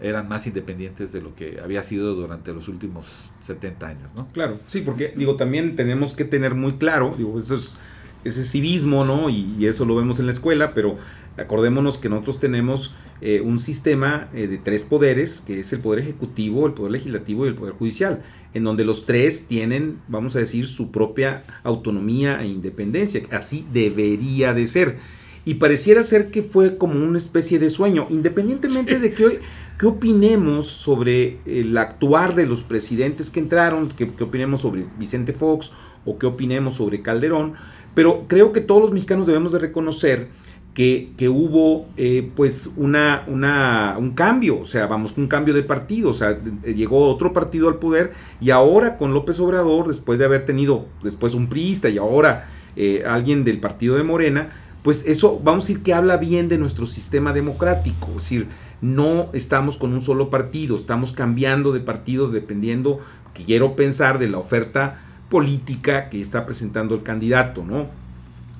eran 0.00 0.28
más 0.28 0.46
independientes 0.46 1.12
de 1.12 1.20
lo 1.22 1.34
que 1.34 1.58
había 1.62 1.82
sido 1.82 2.14
durante 2.14 2.52
los 2.52 2.68
últimos 2.68 3.30
70 3.42 3.86
años, 3.86 4.10
¿no? 4.14 4.28
Claro, 4.28 4.60
sí, 4.66 4.82
porque 4.82 5.12
digo, 5.16 5.36
también 5.36 5.74
tenemos 5.74 6.12
que 6.14 6.24
tener 6.24 6.54
muy 6.54 6.74
claro, 6.74 7.14
digo, 7.16 7.38
eso 7.38 7.54
es 7.54 7.78
ese 8.26 8.44
civismo, 8.44 9.04
¿no? 9.04 9.30
Y, 9.30 9.66
eso 9.66 9.84
lo 9.84 9.96
vemos 9.96 10.20
en 10.20 10.26
la 10.26 10.32
escuela, 10.32 10.74
pero 10.74 10.96
acordémonos 11.36 11.98
que 11.98 12.08
nosotros 12.08 12.38
tenemos 12.38 12.94
eh, 13.20 13.40
un 13.40 13.58
sistema 13.58 14.28
eh, 14.34 14.46
de 14.46 14.58
tres 14.58 14.84
poderes, 14.84 15.40
que 15.40 15.60
es 15.60 15.72
el 15.72 15.80
poder 15.80 16.00
ejecutivo, 16.00 16.66
el 16.66 16.72
poder 16.72 16.92
legislativo 16.92 17.44
y 17.44 17.48
el 17.48 17.54
poder 17.54 17.74
judicial, 17.74 18.22
en 18.54 18.64
donde 18.64 18.84
los 18.84 19.06
tres 19.06 19.46
tienen, 19.48 19.98
vamos 20.08 20.36
a 20.36 20.38
decir, 20.38 20.66
su 20.66 20.90
propia 20.90 21.44
autonomía 21.62 22.40
e 22.42 22.46
independencia. 22.46 23.22
Así 23.30 23.66
debería 23.72 24.54
de 24.54 24.66
ser. 24.66 24.98
Y 25.44 25.54
pareciera 25.54 26.02
ser 26.02 26.30
que 26.30 26.42
fue 26.42 26.76
como 26.76 27.04
una 27.04 27.18
especie 27.18 27.58
de 27.58 27.70
sueño, 27.70 28.06
independientemente 28.10 28.98
de 28.98 29.12
que 29.12 29.24
hoy, 29.24 29.38
qué 29.78 29.86
opinemos 29.86 30.66
sobre 30.66 31.38
el 31.46 31.76
actuar 31.78 32.34
de 32.34 32.46
los 32.46 32.62
presidentes 32.62 33.30
que 33.30 33.40
entraron, 33.40 33.88
qué, 33.88 34.08
qué 34.08 34.24
opinemos 34.24 34.62
sobre 34.62 34.86
Vicente 34.98 35.32
Fox 35.32 35.72
o 36.06 36.18
qué 36.18 36.26
opinemos 36.26 36.74
sobre 36.74 37.02
Calderón, 37.02 37.54
pero 37.94 38.24
creo 38.28 38.52
que 38.52 38.60
todos 38.60 38.80
los 38.80 38.92
mexicanos 38.92 39.26
debemos 39.26 39.52
de 39.52 39.58
reconocer 39.58 40.28
que, 40.76 41.28
hubo 41.30 41.86
eh, 41.96 42.30
pues 42.36 42.70
una, 42.76 43.24
una, 43.28 43.96
un 43.98 44.10
cambio, 44.10 44.60
o 44.60 44.66
sea, 44.66 44.86
vamos, 44.86 45.14
un 45.16 45.26
cambio 45.26 45.54
de 45.54 45.62
partido, 45.62 46.10
o 46.10 46.12
sea, 46.12 46.38
llegó 46.64 47.08
otro 47.08 47.32
partido 47.32 47.68
al 47.68 47.78
poder 47.78 48.12
y 48.42 48.50
ahora 48.50 48.98
con 48.98 49.14
López 49.14 49.40
Obrador, 49.40 49.88
después 49.88 50.18
de 50.18 50.26
haber 50.26 50.44
tenido 50.44 50.84
después 51.02 51.32
un 51.32 51.48
priista 51.48 51.88
y 51.88 51.96
ahora 51.96 52.46
eh, 52.76 53.04
alguien 53.06 53.42
del 53.42 53.58
partido 53.58 53.96
de 53.96 54.02
Morena, 54.02 54.50
pues 54.82 55.06
eso, 55.06 55.40
vamos 55.42 55.64
a 55.64 55.68
decir 55.68 55.82
que 55.82 55.94
habla 55.94 56.18
bien 56.18 56.50
de 56.50 56.58
nuestro 56.58 56.84
sistema 56.84 57.32
democrático, 57.32 58.08
es 58.10 58.24
decir, 58.24 58.48
no 58.82 59.30
estamos 59.32 59.78
con 59.78 59.94
un 59.94 60.02
solo 60.02 60.28
partido, 60.28 60.76
estamos 60.76 61.12
cambiando 61.12 61.72
de 61.72 61.80
partido 61.80 62.30
dependiendo, 62.30 63.00
quiero 63.32 63.76
pensar, 63.76 64.18
de 64.18 64.28
la 64.28 64.36
oferta 64.36 65.05
política 65.28 66.08
que 66.08 66.20
está 66.20 66.46
presentando 66.46 66.94
el 66.94 67.02
candidato, 67.02 67.64
¿no? 67.64 67.88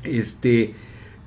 Este, 0.03 0.75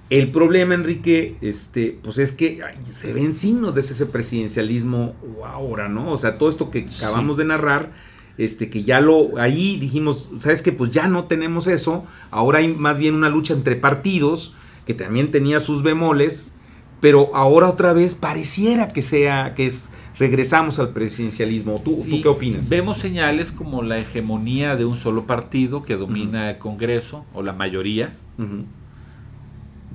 el 0.09 0.31
problema, 0.31 0.73
Enrique, 0.73 1.35
este, 1.41 1.97
pues 2.01 2.17
es 2.17 2.31
que 2.31 2.61
se 2.83 3.13
ven 3.13 3.33
signos 3.33 3.75
de 3.75 3.81
ese 3.81 4.05
presidencialismo 4.07 5.15
ahora, 5.45 5.87
¿no? 5.87 6.11
O 6.11 6.17
sea, 6.17 6.37
todo 6.37 6.49
esto 6.49 6.71
que 6.71 6.87
acabamos 6.97 7.37
de 7.37 7.45
narrar, 7.45 7.91
este, 8.37 8.69
que 8.69 8.83
ya 8.83 9.01
lo, 9.01 9.37
ahí 9.37 9.77
dijimos, 9.77 10.29
¿sabes 10.37 10.61
qué? 10.61 10.71
Pues 10.71 10.91
ya 10.91 11.07
no 11.07 11.25
tenemos 11.25 11.67
eso, 11.67 12.05
ahora 12.31 12.59
hay 12.59 12.69
más 12.69 12.97
bien 12.97 13.13
una 13.13 13.29
lucha 13.29 13.53
entre 13.53 13.75
partidos, 13.75 14.55
que 14.87 14.95
también 14.95 15.29
tenía 15.29 15.59
sus 15.59 15.83
bemoles, 15.83 16.53
pero 17.01 17.35
ahora 17.35 17.69
otra 17.69 17.93
vez 17.93 18.15
pareciera 18.15 18.87
que 18.87 19.03
sea, 19.03 19.53
que 19.53 19.67
es 19.67 19.89
regresamos 20.19 20.79
al 20.79 20.89
presidencialismo. 20.89 21.81
¿Tú, 21.83 22.05
qué 22.21 22.27
opinas? 22.27 22.69
Vemos 22.69 22.97
señales 22.97 23.51
como 23.51 23.81
la 23.81 23.97
hegemonía 23.97 24.75
de 24.75 24.85
un 24.85 24.97
solo 24.97 25.25
partido 25.25 25.81
que 25.81 25.95
domina 25.95 26.51
el 26.51 26.57
Congreso, 26.57 27.25
o 27.33 27.41
la 27.41 27.53
mayoría. 27.53 28.13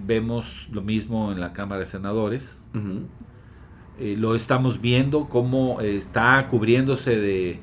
Vemos 0.06 0.68
lo 0.72 0.82
mismo 0.82 1.30
en 1.30 1.40
la 1.40 1.52
Cámara 1.52 1.80
de 1.80 1.86
Senadores. 1.86 2.58
Eh, 4.00 4.16
lo 4.18 4.34
estamos 4.34 4.80
viendo 4.80 5.28
cómo 5.28 5.80
está 5.80 6.48
cubriéndose 6.48 7.16
de, 7.16 7.60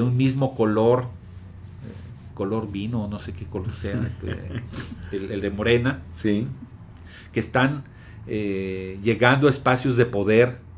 un 0.00 0.16
mismo 0.16 0.54
color, 0.54 1.02
eh, 1.02 2.34
color 2.34 2.72
vino, 2.72 3.06
no 3.08 3.18
sé 3.18 3.32
qué 3.32 3.44
color 3.44 3.70
sea, 3.70 3.94
este, 4.06 4.64
el, 5.12 5.40
de 5.40 5.50
morena. 5.50 6.02
Sí. 6.12 6.46
Que 7.32 7.40
están 7.40 7.84
eh, 8.26 8.98
llegando 9.02 9.46
a 9.46 9.50
espacios 9.50 9.96
de 9.96 10.06
poder 10.06 10.69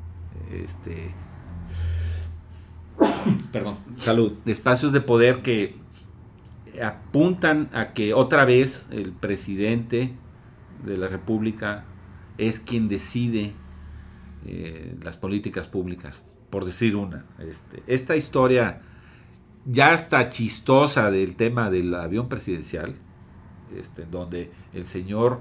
este, 0.53 1.15
perdón, 3.53 3.75
salud, 3.99 4.35
espacios 4.47 4.93
de 4.93 5.01
poder 5.01 5.43
que 5.43 5.77
apuntan 6.83 7.69
a 7.73 7.93
que 7.93 8.15
otra 8.15 8.45
vez 8.45 8.87
el 8.91 9.13
presidente 9.13 10.13
de 10.85 10.97
la 10.97 11.09
República 11.09 11.85
es 12.39 12.61
quien 12.61 12.89
decide 12.89 13.53
eh, 14.47 14.97
las 15.03 15.17
políticas 15.17 15.69
públicas, 15.69 16.23
por 16.51 16.65
decir 16.65 16.97
una. 16.97 17.27
Este, 17.39 17.83
esta 17.87 18.17
historia 18.17 18.81
ya 19.65 19.95
está 19.95 20.29
chistosa 20.29 21.11
del 21.11 21.37
tema 21.37 21.71
del 21.71 21.95
avión 21.95 22.29
presidencial, 22.29 22.97
este, 23.77 24.07
donde 24.07 24.51
el 24.73 24.85
señor 24.85 25.41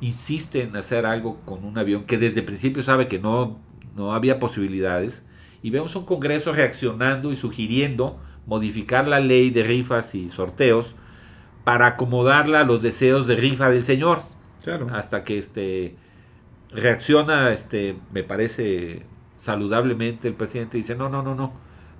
insiste 0.00 0.62
en 0.62 0.76
hacer 0.76 1.06
algo 1.06 1.40
con 1.44 1.64
un 1.64 1.76
avión 1.76 2.04
que 2.04 2.18
desde 2.18 2.40
el 2.40 2.46
principio 2.46 2.82
sabe 2.82 3.08
que 3.08 3.18
no 3.18 3.58
no 3.98 4.14
había 4.14 4.38
posibilidades, 4.38 5.22
y 5.62 5.68
vemos 5.70 5.94
un 5.96 6.04
Congreso 6.06 6.52
reaccionando 6.52 7.32
y 7.32 7.36
sugiriendo 7.36 8.18
modificar 8.46 9.06
la 9.08 9.20
ley 9.20 9.50
de 9.50 9.62
rifas 9.64 10.14
y 10.14 10.28
sorteos 10.30 10.94
para 11.64 11.86
acomodarla 11.88 12.60
a 12.60 12.64
los 12.64 12.80
deseos 12.80 13.26
de 13.26 13.36
rifa 13.36 13.68
del 13.68 13.84
señor. 13.84 14.20
Claro. 14.62 14.86
Hasta 14.90 15.22
que 15.22 15.36
este 15.36 15.96
reacciona, 16.70 17.52
este, 17.52 17.96
me 18.12 18.22
parece 18.22 19.02
saludablemente 19.38 20.28
el 20.28 20.34
presidente 20.34 20.76
dice, 20.76 20.94
no, 20.96 21.08
no, 21.08 21.22
no, 21.22 21.34
no, 21.34 21.52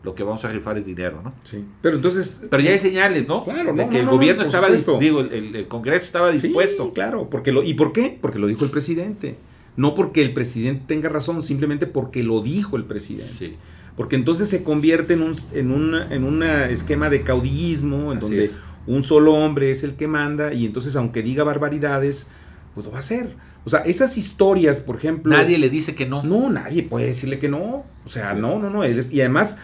lo 0.03 0.15
que 0.15 0.23
vamos 0.23 0.45
a 0.45 0.49
rifar 0.49 0.77
es 0.79 0.87
dinero, 0.87 1.21
¿no? 1.23 1.33
Sí. 1.45 1.65
Pero 1.83 1.97
entonces. 1.97 2.47
Pero 2.51 2.63
ya 2.63 2.71
hay 2.71 2.79
señales, 2.79 3.27
¿no? 3.29 3.43
Claro, 3.45 3.73
De 3.73 3.85
no, 3.85 3.91
que 3.91 3.97
no, 3.97 4.01
el 4.01 4.07
no, 4.07 4.13
gobierno 4.13 4.43
estaba, 4.43 4.69
digo, 4.99 5.21
el, 5.21 5.33
el- 5.33 5.57
el 5.57 5.69
Congreso 5.69 6.05
estaba 6.05 6.31
dispuesto. 6.31 6.87
Sí, 6.87 6.93
claro, 6.95 7.29
porque 7.31 7.53
lo, 7.53 7.63
¿y 7.63 7.75
por 7.75 7.93
qué? 7.93 8.17
Porque 8.21 8.39
lo 8.39 8.47
dijo 8.47 8.65
el 8.65 8.71
presidente. 8.71 9.37
No 9.79 9.95
porque 9.95 10.21
el 10.21 10.35
presidente 10.35 10.85
tenga 10.87 11.09
razón, 11.09 11.43
simplemente 11.43 11.87
porque 11.87 12.23
lo 12.23 12.43
dijo 12.43 12.77
el 12.77 12.85
presidente. 12.85 13.33
Sí. 13.39 13.55
Porque 13.97 14.17
entonces 14.17 14.49
se 14.51 14.63
convierte 14.63 15.15
en 15.15 15.23
un, 15.23 15.35
en 15.55 15.71
un 15.71 15.95
en 15.95 16.25
un 16.25 16.43
esquema 16.43 17.09
de 17.09 17.23
caudillismo, 17.23 18.13
en 18.13 18.19
Así 18.19 18.27
donde 18.27 18.45
es. 18.45 18.51
un 18.87 19.03
solo 19.03 19.35
hombre 19.35 19.71
es 19.71 19.83
el 19.85 19.95
que 19.95 20.07
manda, 20.07 20.53
y 20.53 20.67
entonces 20.67 20.95
aunque 20.97 21.23
diga 21.23 21.43
barbaridades, 21.45 22.27
pues 22.75 22.85
lo 22.85 22.91
va 22.93 22.99
a 22.99 23.01
hacer. 23.01 23.31
O 23.65 23.71
sea, 23.71 23.81
esas 23.81 24.17
historias, 24.17 24.81
por 24.81 24.97
ejemplo... 24.97 25.33
Nadie 25.37 25.59
le 25.59 25.69
dice 25.69 25.95
que 25.95 26.07
no. 26.07 26.23
No, 26.23 26.49
nadie 26.49 26.83
puede 26.85 27.07
decirle 27.07 27.39
que 27.39 27.49
no. 27.49 27.85
O 28.05 28.09
sea, 28.09 28.35
Sí. 28.35 28.41
no, 28.41 28.59
no, 28.59 28.71
no. 28.71 28.85
él 28.85 28.99
es- 28.99 29.13
y 29.13 29.21
además, 29.21 29.59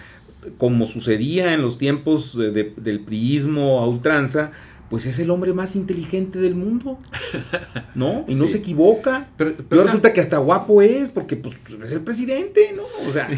como 0.59 0.85
sucedía 0.87 1.55
en 1.55 1.63
los 1.63 1.79
tiempos 1.79 2.37
de- 2.37 2.73
del 2.77 3.01
priismo 3.01 3.81
a 3.81 3.87
ultranza, 3.89 4.51
pues 4.91 5.07
es 5.07 5.19
el 5.19 5.31
hombre 5.31 5.53
más 5.53 5.77
inteligente 5.77 6.39
del 6.39 6.55
mundo. 6.55 6.99
¿No? 7.95 8.25
Y 8.29 8.35
no 8.35 8.47
Sí. 8.47 8.53
se 8.53 8.59
equivoca. 8.59 9.29
Pero, 9.37 9.55
resulta 9.71 10.13
que 10.13 10.21
hasta 10.21 10.39
guapo 10.39 10.83
es, 10.83 11.11
porque 11.11 11.37
pues 11.37 11.61
es 11.83 11.93
el 11.93 12.01
presidente, 12.03 12.73
¿no? 12.77 12.83
O 13.09 13.13
sea, 13.13 13.29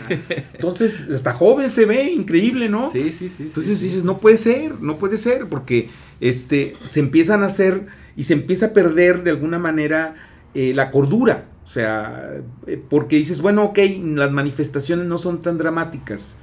entonces 0.55 1.09
hasta 1.15 1.33
joven 1.33 1.71
se 1.71 1.87
ve, 1.87 2.11
increíble, 2.11 2.69
¿no? 2.69 2.91
Sí, 2.91 3.13
sí, 3.13 3.29
sí. 3.29 3.45
Entonces 3.45 3.79
sí, 3.79 3.87
dices, 3.87 4.05
no 4.05 4.19
puede 4.19 4.37
ser, 4.37 4.81
no 4.81 4.97
puede 4.97 5.17
ser, 5.19 5.49
porque 5.49 5.89
este, 6.21 6.75
se 6.85 7.01
empiezan 7.01 7.43
a 7.43 7.47
hacer 7.47 7.87
y 8.17 8.25
se 8.25 8.33
empieza 8.35 8.67
a 8.67 8.71
perder 8.73 9.23
de 9.23 9.31
alguna 9.31 9.59
manera 9.59 10.15
eh, 10.55 10.73
la 10.75 10.91
cordura. 10.91 11.47
O 11.65 11.69
sea, 11.69 12.33
eh, 12.67 12.81
porque 12.89 13.17
dices, 13.17 13.41
bueno, 13.41 13.65
ok, 13.65 13.79
las 14.15 14.31
manifestaciones 14.31 15.07
no 15.07 15.19
son 15.19 15.41
tan 15.43 15.59
dramáticas. 15.59 16.37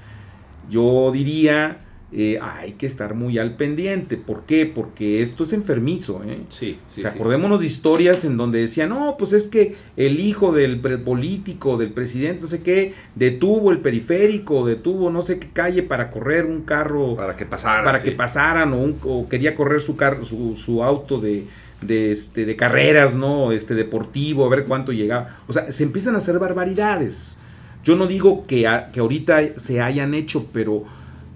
Yo 0.69 1.11
diría, 1.13 1.79
eh, 2.15 2.37
hay 2.41 2.73
que 2.73 2.85
estar 2.85 3.15
muy 3.15 3.39
al 3.39 3.55
pendiente. 3.55 4.17
¿Por 4.17 4.43
qué? 4.43 4.65
Porque 4.65 5.21
esto 5.21 5.43
es 5.43 5.53
enfermizo, 5.53 6.21
¿eh? 6.25 6.39
Sí, 6.49 6.77
sí, 6.87 6.99
o 6.99 7.01
sea, 7.01 7.11
sí. 7.11 7.17
acordémonos 7.17 7.59
de 7.59 7.65
historias 7.65 8.23
en 8.25 8.37
donde 8.37 8.59
decían, 8.59 8.89
no, 8.89 9.15
pues 9.17 9.33
es 9.33 9.47
que 9.47 9.75
el 9.97 10.19
hijo 10.19 10.51
del 10.51 10.79
político, 10.79 11.77
del 11.77 11.91
presidente, 11.91 12.41
no 12.43 12.47
sé 12.47 12.61
qué, 12.61 12.93
detuvo 13.15 13.71
el 13.71 13.79
periférico, 13.79 14.65
detuvo 14.65 15.09
no 15.09 15.21
sé 15.21 15.39
qué 15.39 15.49
calle 15.49 15.83
para 15.83 16.11
correr 16.11 16.45
un 16.45 16.61
carro, 16.61 17.15
para, 17.15 17.29
Para 17.29 17.37
que 17.37 17.45
pasara. 17.45 18.01
que 18.03 18.11
pasaran, 18.11 18.73
o, 18.73 18.77
un- 18.81 18.97
o 19.03 19.27
quería 19.27 19.55
correr 19.55 19.81
su, 19.81 19.95
carro, 19.95 20.23
su, 20.23 20.55
su 20.55 20.83
auto 20.83 21.19
de, 21.19 21.45
de, 21.81 22.11
este, 22.11 22.45
de 22.45 22.55
carreras, 22.55 23.15
¿no? 23.15 23.51
Este, 23.51 23.73
deportivo, 23.75 24.45
a 24.45 24.49
ver 24.49 24.65
cuánto 24.65 24.91
llegaba. 24.91 25.39
O 25.47 25.53
sea, 25.53 25.71
se 25.71 25.83
empiezan 25.83 26.15
a 26.15 26.19
hacer 26.19 26.37
barbaridades. 26.39 27.37
Yo 27.83 27.95
no 27.95 28.07
digo 28.07 28.43
que, 28.47 28.67
a- 28.67 28.87
que 28.93 28.99
ahorita 29.01 29.57
se 29.57 29.81
hayan 29.81 30.13
hecho, 30.13 30.45
pero, 30.53 30.83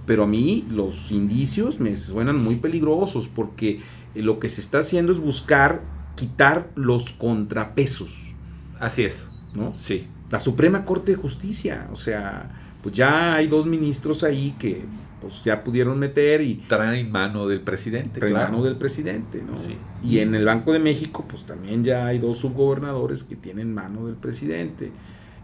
pero 0.08 0.24
a 0.24 0.28
mí 0.28 0.66
los 0.72 1.12
indicios 1.12 1.80
me 1.80 1.96
suenan 1.96 2.44
muy 2.44 2.56
peligrosos 2.56 3.28
porque 3.28 3.82
eh, 4.16 4.24
lo 4.24 4.40
que 4.40 4.50
se 4.50 4.62
está 4.62 4.80
haciendo 4.80 5.12
es 5.12 5.20
buscar 5.20 5.84
quitar 6.16 6.72
los 6.74 7.14
contrapesos, 7.14 8.34
Así 8.80 9.04
es. 9.04 9.28
¿no? 9.54 9.76
Sí. 9.78 10.08
La 10.32 10.40
Suprema 10.40 10.86
Corte 10.86 11.12
de 11.12 11.18
Justicia, 11.18 11.88
o 11.92 11.96
sea, 11.96 12.50
pues 12.82 12.96
ya 12.96 13.36
hay 13.36 13.48
dos 13.48 13.66
ministros 13.66 14.24
ahí 14.24 14.56
que 14.58 14.86
pues 15.22 15.44
ya 15.44 15.64
pudieron 15.64 15.98
meter 15.98 16.42
y 16.42 16.56
Traen 16.56 17.12
mano 17.12 17.48
del 17.48 17.62
presidente. 17.62 18.20
traen 18.20 18.36
claro. 18.36 18.52
mano 18.52 18.64
del 18.64 18.78
presidente, 18.78 19.44
¿no? 19.44 19.58
Sí. 19.58 19.76
Y 20.04 20.20
en 20.20 20.36
el 20.36 20.46
Banco 20.46 20.74
de 20.74 20.80
México, 20.80 21.26
pues 21.28 21.44
también 21.44 21.84
ya 21.84 22.06
hay 22.06 22.20
dos 22.20 22.38
subgobernadores 22.38 23.24
que 23.24 23.36
tienen 23.36 23.74
mano 23.74 24.06
del 24.06 24.16
presidente. 24.16 24.92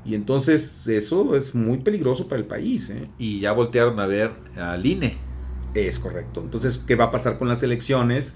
Y 0.06 0.16
entonces 0.16 0.88
eso 0.88 1.36
es 1.36 1.56
muy 1.56 1.78
peligroso 1.80 2.28
para 2.28 2.42
el 2.42 2.46
país, 2.48 2.90
¿eh? 2.90 3.08
Y 3.18 3.40
ya 3.40 3.54
voltearon 3.54 4.00
a 4.00 4.06
ver 4.06 4.32
al 4.58 4.86
INE. 4.86 5.18
Es 5.74 6.00
correcto. 6.00 6.42
Entonces, 6.42 6.78
¿qué 6.78 6.96
va 6.96 7.06
a 7.06 7.12
pasar 7.12 7.40
con 7.40 7.48
las 7.48 7.64
elecciones? 7.64 8.36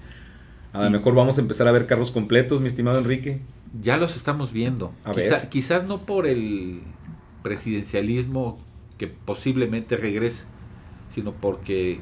A 0.72 0.82
lo 0.84 0.90
mejor 0.90 1.14
vamos 1.14 1.38
a 1.38 1.40
empezar 1.40 1.68
a 1.68 1.72
ver 1.72 1.86
carros 1.86 2.10
completos, 2.10 2.60
mi 2.60 2.68
estimado 2.68 2.98
Enrique. 2.98 3.40
Ya 3.80 3.96
los 3.96 4.16
estamos 4.16 4.52
viendo. 4.52 4.92
A 5.04 5.12
Quizá- 5.12 5.40
ver. 5.40 5.48
Quizás 5.50 5.84
no 5.84 5.98
por 5.98 6.26
el 6.26 6.80
presidencialismo 7.42 8.58
que 8.96 9.06
posiblemente 9.08 9.96
regrese, 9.96 10.44
sino 11.08 11.32
porque 11.32 12.00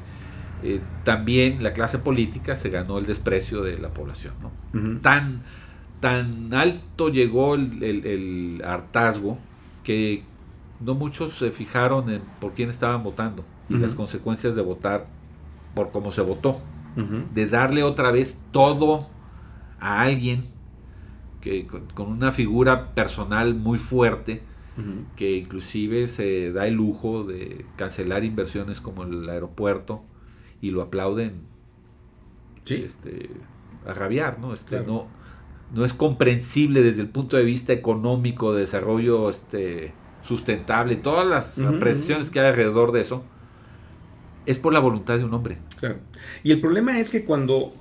eh, 0.63 0.79
también 1.03 1.61
la 1.63 1.73
clase 1.73 1.99
política 1.99 2.55
se 2.55 2.69
ganó 2.69 2.97
el 2.99 3.05
desprecio 3.05 3.61
de 3.63 3.77
la 3.77 3.89
población. 3.93 4.33
¿no? 4.41 4.99
Tan, 5.01 5.41
tan 5.99 6.53
alto 6.53 7.09
llegó 7.09 7.55
el, 7.55 7.83
el- 7.83 8.05
el 8.05 8.61
hartazgo 8.65 9.37
que 9.87 10.23
no 10.81 10.95
muchos 10.95 11.37
se 11.37 11.49
fijaron 11.51 12.09
en 12.09 12.21
por 12.41 12.51
quién 12.53 12.69
estaban 12.69 13.03
votando 13.03 13.45
y 13.69 13.77
las 13.77 13.95
consecuencias 13.95 14.53
de 14.53 14.61
votar 14.61 15.07
por 15.73 15.91
cómo 15.91 16.11
se 16.11 16.21
votó. 16.21 16.59
De 17.33 17.47
darle 17.47 17.83
otra 17.83 18.11
vez 18.11 18.35
todo 18.51 19.05
a 19.79 20.01
alguien 20.01 20.43
que 21.39 21.65
con, 21.67 21.85
con 21.93 22.07
una 22.11 22.31
figura 22.33 22.93
personal 22.95 23.55
muy 23.55 23.79
fuerte 23.79 24.41
que 25.15 25.37
inclusive 25.37 26.07
se 26.07 26.51
da 26.51 26.67
el 26.67 26.73
lujo 26.75 27.23
de 27.23 27.65
cancelar 27.77 28.23
inversiones 28.25 28.81
como 28.81 29.03
el 29.03 29.27
aeropuerto 29.29 30.03
y 30.61 30.71
lo 30.71 30.81
aplauden 30.81 31.41
Sí. 32.63 32.83
este 32.85 33.29
a 33.87 33.93
rabiar 33.93 34.37
no 34.39 34.51
este 34.51 34.77
Claro. 34.77 34.85
no 34.85 35.07
no 35.73 35.85
es 35.85 35.93
comprensible 35.93 36.81
desde 36.81 37.01
el 37.01 37.09
punto 37.09 37.37
de 37.37 37.43
vista 37.43 37.73
económico 37.73 38.53
de 38.53 38.61
desarrollo 38.61 39.29
este 39.29 39.93
sustentable 40.21 40.95
todas 40.95 41.25
las 41.27 41.57
ujú. 41.57 41.79
que 42.31 42.39
hay 42.39 42.47
alrededor 42.47 42.91
de 42.91 43.01
eso 43.01 43.23
es 44.45 44.59
por 44.59 44.71
la 44.71 44.79
voluntad 44.79 45.17
de 45.17 45.25
un 45.25 45.33
hombre 45.33 45.57
Claro. 45.79 45.97
Y 46.43 46.51
el 46.51 46.59
problema 46.59 46.99
es 46.99 47.11
que 47.11 47.23
cuando, 47.23 47.71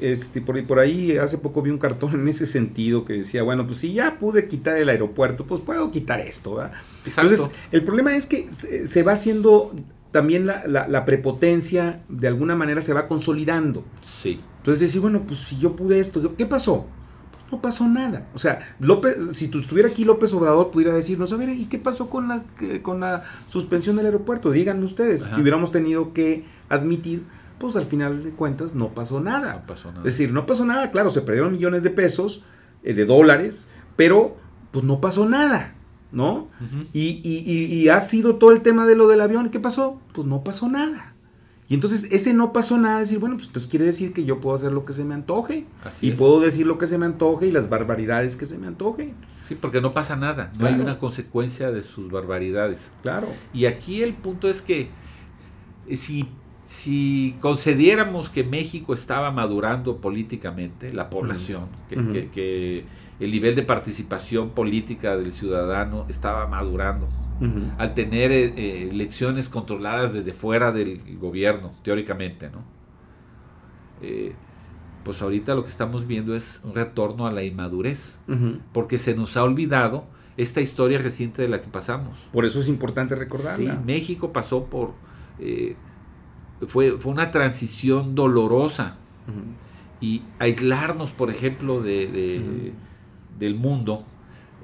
este, 0.00 0.42
por, 0.42 0.62
por 0.66 0.78
ahí 0.80 1.16
hace 1.16 1.38
poco 1.38 1.62
vi 1.62 1.70
un 1.70 1.78
cartón 1.78 2.12
en 2.12 2.28
ese 2.28 2.44
sentido 2.44 3.06
que 3.06 3.14
decía, 3.14 3.42
bueno, 3.42 3.66
pues 3.66 3.78
si 3.78 3.94
ya 3.94 4.18
pude 4.18 4.48
quitar 4.48 4.76
el 4.76 4.90
aeropuerto, 4.90 5.46
pues 5.46 5.62
puedo 5.62 5.90
quitar 5.90 6.20
esto, 6.20 6.56
¿verdad? 6.56 6.72
Exacto. 7.06 7.30
Entonces, 7.30 7.56
el 7.72 7.84
problema 7.84 8.14
es 8.14 8.26
que 8.26 8.52
se, 8.52 8.86
se 8.86 9.02
va 9.02 9.12
haciendo 9.12 9.74
también 10.12 10.44
la, 10.46 10.66
la- 10.66 10.88
la 10.88 11.04
prepotencia, 11.06 12.02
de 12.10 12.28
alguna 12.28 12.54
manera 12.54 12.82
se 12.82 12.92
va 12.92 13.08
consolidando. 13.08 13.82
sí 14.02 14.40
Entonces 14.58 14.80
decir, 14.80 15.00
bueno, 15.00 15.22
pues 15.26 15.38
si 15.40 15.58
yo 15.58 15.74
pude 15.74 16.00
esto, 16.00 16.36
¿qué 16.36 16.44
pasó? 16.44 16.86
No 17.50 17.62
pasó 17.62 17.88
nada. 17.88 18.28
O 18.34 18.38
sea, 18.38 18.74
López, 18.78 19.16
si 19.32 19.48
tu- 19.48 19.60
estuviera 19.60 19.88
aquí 19.88 20.04
López 20.04 20.34
Obrador, 20.34 20.70
pudiera 20.70 20.92
decirnos, 20.94 21.32
a 21.32 21.36
ver, 21.36 21.48
¿y 21.48 21.64
qué 21.66 21.78
pasó 21.78 22.10
con 22.10 22.28
la, 22.28 22.42
que- 22.58 22.82
con 22.82 23.00
la 23.00 23.24
suspensión 23.46 23.96
del 23.96 24.06
aeropuerto? 24.06 24.50
Díganme 24.50 24.84
ustedes. 24.84 25.24
Ajá. 25.24 25.38
Y 25.38 25.40
hubiéramos 25.42 25.70
tenido 25.70 26.12
que 26.12 26.44
admitir, 26.68 27.24
pues 27.58 27.74
al 27.76 27.86
final 27.86 28.22
de 28.22 28.30
cuentas 28.30 28.74
no 28.74 28.88
pasó 28.94 29.20
nada. 29.20 29.54
no 29.54 29.66
pasó 29.66 29.88
nada 29.88 30.00
Es 30.00 30.04
decir, 30.16 30.32
no 30.32 30.44
pasó 30.46 30.64
nada, 30.66 30.90
claro, 30.90 31.10
se 31.10 31.22
perdieron 31.22 31.52
millones 31.52 31.82
de 31.82 31.90
pesos, 31.90 32.42
eh, 32.82 32.92
de 32.92 33.04
dólares, 33.06 33.68
pero 33.96 34.36
pues 34.70 34.84
no 34.84 35.00
pasó 35.00 35.26
nada, 35.26 35.74
¿no? 36.12 36.48
Y, 36.92 37.20
y- 37.24 37.42
y- 37.46 37.64
y 37.80 37.88
ha 37.88 38.00
sido 38.02 38.36
todo 38.36 38.52
el 38.52 38.60
tema 38.60 38.86
de 38.86 38.94
lo 38.94 39.08
del 39.08 39.22
avión. 39.22 39.48
¿Qué 39.48 39.58
pasó? 39.58 40.00
Pues 40.12 40.26
no 40.26 40.44
pasó 40.44 40.68
nada. 40.68 41.14
Y 41.70 41.74
entonces 41.74 42.04
ese 42.12 42.32
no 42.32 42.52
pasó 42.54 42.78
nada, 42.78 43.00
decir, 43.00 43.18
bueno, 43.18 43.36
pues 43.36 43.48
entonces 43.48 43.70
quiere 43.70 43.84
decir 43.84 44.14
que 44.14 44.24
yo 44.24 44.40
puedo 44.40 44.56
hacer 44.56 44.72
lo 44.72 44.86
que 44.86 44.94
se 44.94 45.04
me 45.04 45.12
antoje. 45.14 45.66
Así 45.84 46.06
y 46.06 46.10
es. 46.12 46.18
puedo 46.18 46.40
decir 46.40 46.66
lo 46.66 46.78
que 46.78 46.86
se 46.86 46.96
me 46.96 47.04
antoje 47.04 47.46
y 47.46 47.50
las 47.50 47.68
barbaridades 47.68 48.36
que 48.36 48.46
se 48.46 48.56
me 48.56 48.66
antoje. 48.66 49.12
Sí, 49.46 49.54
porque 49.54 49.80
no 49.82 49.92
pasa 49.92 50.16
nada, 50.16 50.50
no 50.58 50.66
hay 50.66 50.74
una 50.80 50.98
consecuencia 50.98 51.70
de 51.70 51.82
sus 51.82 52.10
barbaridades. 52.10 52.90
Claro. 53.02 53.28
Y 53.52 53.66
aquí 53.66 54.02
el 54.02 54.14
punto 54.14 54.48
es 54.48 54.62
que 54.62 54.88
eh, 55.88 55.96
si, 55.96 56.28
si 56.64 57.36
concediéramos 57.40 58.30
que 58.30 58.44
México 58.44 58.94
estaba 58.94 59.30
madurando 59.30 59.98
políticamente, 59.98 60.92
la 60.92 61.10
población, 61.10 61.66
que, 61.90 61.98
Ujú. 61.98 62.12
que- 62.12 62.28
que 62.30 62.84
el 63.20 63.30
nivel 63.30 63.54
de 63.56 63.62
participación 63.62 64.50
política 64.50 65.16
del 65.16 65.32
ciudadano 65.32 66.06
estaba 66.08 66.46
madurando, 66.46 67.08
Ujú. 67.40 67.70
al 67.78 67.94
tener 67.94 68.32
eh, 68.32 68.52
eh, 68.56 68.88
elecciones 68.90 69.48
controladas 69.48 70.12
desde 70.12 70.32
fuera 70.32 70.72
del 70.72 71.00
gobierno, 71.18 71.70
teóricamente, 71.82 72.50
¿no? 72.50 72.64
Eh, 74.02 74.32
pues 75.04 75.22
ahorita 75.22 75.54
lo 75.54 75.62
que 75.64 75.70
estamos 75.70 76.06
viendo 76.06 76.34
es 76.34 76.60
un 76.64 76.74
retorno 76.74 77.26
a 77.26 77.32
la 77.32 77.42
inmadurez 77.42 78.18
Ujú. 78.28 78.58
porque 78.72 78.98
se 78.98 79.14
nos 79.14 79.36
ha 79.36 79.42
olvidado 79.44 80.04
esta 80.36 80.60
historia 80.60 80.98
reciente 80.98 81.42
de 81.42 81.48
la 81.48 81.60
que 81.60 81.68
pasamos. 81.68 82.28
Por 82.32 82.44
eso 82.44 82.60
es 82.60 82.68
importante 82.68 83.14
Sí, 83.14 83.20
recordarla. 83.20 83.82
México 83.84 84.32
pasó 84.32 84.64
por... 84.66 84.92
eh, 85.40 85.76
fue, 86.66 86.98
fue 86.98 87.12
una 87.12 87.30
transición 87.30 88.14
dolorosa 88.14 88.96
Ujú. 89.28 89.40
y 90.00 90.22
aislarnos, 90.38 91.12
por 91.12 91.30
ejemplo, 91.30 91.80
de, 91.82 92.06
de- 92.08 92.72
del 93.38 93.54
mundo. 93.54 94.04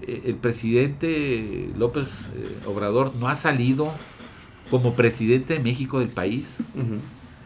Eh, 0.02 0.22
el 0.26 0.36
presidente 0.36 1.70
López 1.76 2.28
eh, 2.34 2.58
Obrador 2.66 3.14
no 3.16 3.28
ha 3.28 3.34
salido 3.34 3.92
como 4.70 4.94
presidente 4.94 5.54
de 5.54 5.60
México 5.60 6.00
del 6.00 6.08
país. 6.08 6.58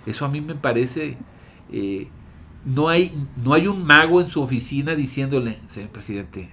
Eso 0.07 0.25
a 0.25 0.29
mí 0.29 0.41
me 0.41 0.55
parece... 0.55 1.17
eh, 1.73 2.09
no, 2.65 2.89
hay, 2.89 3.13
no 3.43 3.55
hay 3.55 3.67
un 3.67 3.85
mago 3.85 4.21
en 4.21 4.29
su 4.29 4.43
oficina 4.43 4.95
diciéndole, 4.95 5.59
señor 5.69 5.91
presidente, 5.91 6.51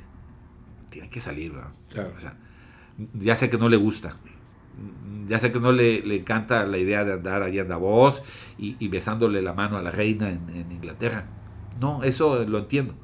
tiene 0.89 1.09
que 1.09 1.19
salir, 1.19 1.51
¿verdad? 1.51 1.71
Claro. 1.91 2.13
O 2.15 2.21
sea, 2.21 2.37
ya 3.13 3.35
sé 3.35 3.49
que 3.49 3.57
no 3.57 3.69
le 3.69 3.77
gusta. 3.77 4.17
ya 5.27 5.39
sé 5.39 5.51
que 5.51 5.59
no 5.59 5.71
le, 5.71 6.01
le, 6.01 6.15
encanta 6.17 6.65
la 6.65 6.77
idea 6.77 7.03
de 7.03 7.13
andar 7.13 7.43
allá 7.43 7.63
en 7.63 7.67
Davos 7.67 8.23
y, 8.57 8.75
y 8.79 8.87
besándole 8.87 9.41
la 9.41 9.53
mano 9.53 9.77
a 9.77 9.81
la 9.81 9.91
reina 9.91 10.29
en, 10.29 10.49
en, 10.49 10.71
Inglaterra. 10.71 11.25
No, 11.79 12.03
eso 12.03 12.45
lo 12.45 12.59
entiendo. 12.59 12.95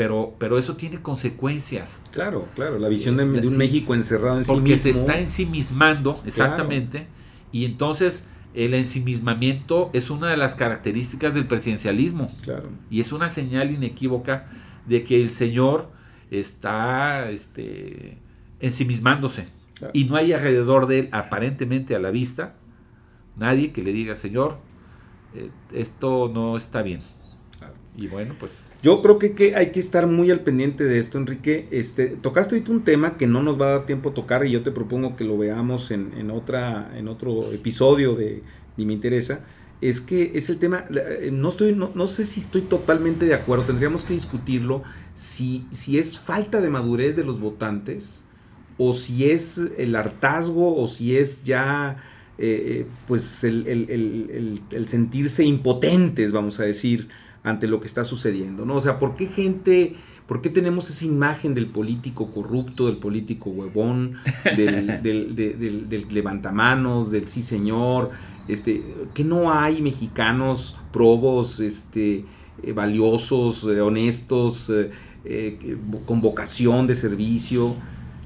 Pero, 0.00 0.34
pero 0.38 0.56
eso 0.56 0.76
tiene 0.76 1.02
consecuencias. 1.02 2.00
Claro, 2.10 2.48
claro, 2.54 2.78
la 2.78 2.88
visión 2.88 3.18
de, 3.18 3.26
de 3.26 3.46
un 3.46 3.52
sí, 3.52 3.58
México 3.58 3.94
encerrado 3.94 4.38
en 4.38 4.46
sí 4.46 4.52
mismo. 4.52 4.64
Porque 4.64 4.78
se 4.78 4.88
está 4.88 5.18
ensimismando, 5.18 6.18
exactamente, 6.24 7.00
claro. 7.00 7.12
y 7.52 7.66
entonces 7.66 8.24
el 8.54 8.72
ensimismamiento 8.72 9.90
es 9.92 10.08
una 10.08 10.28
de 10.28 10.38
las 10.38 10.54
características 10.54 11.34
del 11.34 11.46
presidencialismo. 11.46 12.34
Claro. 12.44 12.70
Y 12.88 13.00
es 13.00 13.12
una 13.12 13.28
señal 13.28 13.72
inequívoca 13.72 14.48
de 14.86 15.04
que 15.04 15.22
el 15.22 15.28
señor 15.28 15.90
está 16.30 17.28
este, 17.28 18.16
ensimismándose. 18.58 19.48
Claro. 19.74 19.92
Y 19.92 20.04
no 20.04 20.16
hay 20.16 20.32
alrededor 20.32 20.86
de 20.86 21.00
él, 21.00 21.08
aparentemente 21.12 21.94
a 21.94 21.98
la 21.98 22.10
vista, 22.10 22.54
nadie 23.36 23.70
que 23.70 23.82
le 23.82 23.92
diga, 23.92 24.16
Señor, 24.16 24.56
eh, 25.34 25.50
esto 25.74 26.30
no 26.32 26.56
está 26.56 26.80
bien. 26.80 27.00
Claro. 27.58 27.74
Y 27.98 28.06
bueno, 28.06 28.34
pues... 28.40 28.69
Yo 28.82 29.02
creo 29.02 29.18
que, 29.18 29.32
que, 29.32 29.56
hay 29.56 29.72
que 29.72 29.80
estar 29.80 30.06
muy 30.06 30.30
al 30.30 30.40
pendiente 30.40 30.84
de 30.84 30.98
esto, 30.98 31.18
Enrique. 31.18 31.68
Este, 31.70 32.08
tocaste 32.08 32.54
ahorita 32.54 32.72
un 32.72 32.82
tema 32.82 33.16
que 33.18 33.26
no 33.26 33.42
nos 33.42 33.60
va 33.60 33.66
a 33.66 33.70
dar 33.70 33.86
tiempo 33.86 34.10
a 34.10 34.14
tocar 34.14 34.46
y 34.46 34.50
yo 34.50 34.62
te 34.62 34.70
propongo 34.70 35.16
que 35.16 35.24
lo 35.24 35.36
veamos 35.36 35.90
en, 35.90 36.12
en 36.16 36.30
otra, 36.30 36.90
en 36.96 37.08
otro 37.08 37.52
episodio 37.52 38.14
de 38.14 38.42
Ni 38.76 38.86
me 38.86 38.94
interesa. 38.94 39.40
Es 39.82 40.00
que 40.00 40.32
es 40.34 40.50
el 40.50 40.58
tema, 40.58 40.84
no, 41.32 41.48
estoy, 41.48 41.74
no, 41.74 41.90
no, 41.94 42.06
sé 42.06 42.24
si 42.24 42.40
estoy 42.40 42.62
totalmente 42.62 43.24
de 43.24 43.32
acuerdo, 43.32 43.64
tendríamos 43.64 44.04
que 44.04 44.12
discutirlo, 44.12 44.82
si, 45.14 45.66
si 45.70 45.98
es 45.98 46.20
falta 46.20 46.60
de 46.60 46.68
madurez 46.68 47.16
de 47.16 47.24
los 47.24 47.40
votantes 47.40 48.22
o 48.76 48.92
si 48.92 49.30
es 49.30 49.58
el 49.78 49.96
hartazgo 49.96 50.76
o 50.76 50.86
si 50.86 51.16
es 51.16 51.44
ya 51.44 51.96
eh, 52.42 52.86
pues 53.06 53.44
el, 53.44 53.66
el, 53.66 54.62
el, 54.70 54.88
sentirse 54.88 55.44
impotentes, 55.44 56.32
vamos 56.32 56.58
a 56.58 56.62
decir, 56.62 57.08
ante 57.42 57.68
lo 57.68 57.80
que 57.80 57.86
está 57.86 58.04
sucediendo, 58.04 58.64
¿no? 58.64 58.76
O 58.76 58.80
sea, 58.80 58.98
¿por 58.98 59.16
qué 59.16 59.26
gente, 59.26 59.94
por 60.26 60.40
qué 60.40 60.50
tenemos 60.50 60.90
esa 60.90 61.04
imagen 61.06 61.54
del 61.54 61.66
político 61.66 62.30
corrupto, 62.30 62.86
del 62.86 62.96
político 62.96 63.50
huevón, 63.50 64.16
del, 64.56 65.02
del, 65.02 65.34
del, 65.34 65.88
del, 65.88 66.06
levantamanos, 66.10 67.10
del 67.10 67.28
sí 67.28 67.42
señor, 67.42 68.10
este, 68.48 68.82
que 69.14 69.24
no 69.24 69.52
hay 69.52 69.80
mexicanos 69.80 70.76
probos, 70.92 71.60
este, 71.60 72.24
eh, 72.62 72.72
valiosos, 72.72 73.64
eh, 73.64 73.80
honestos, 73.80 74.70
eh, 75.24 75.78
con 76.06 76.20
vocación 76.20 76.86
de 76.86 76.94
servicio? 76.94 77.74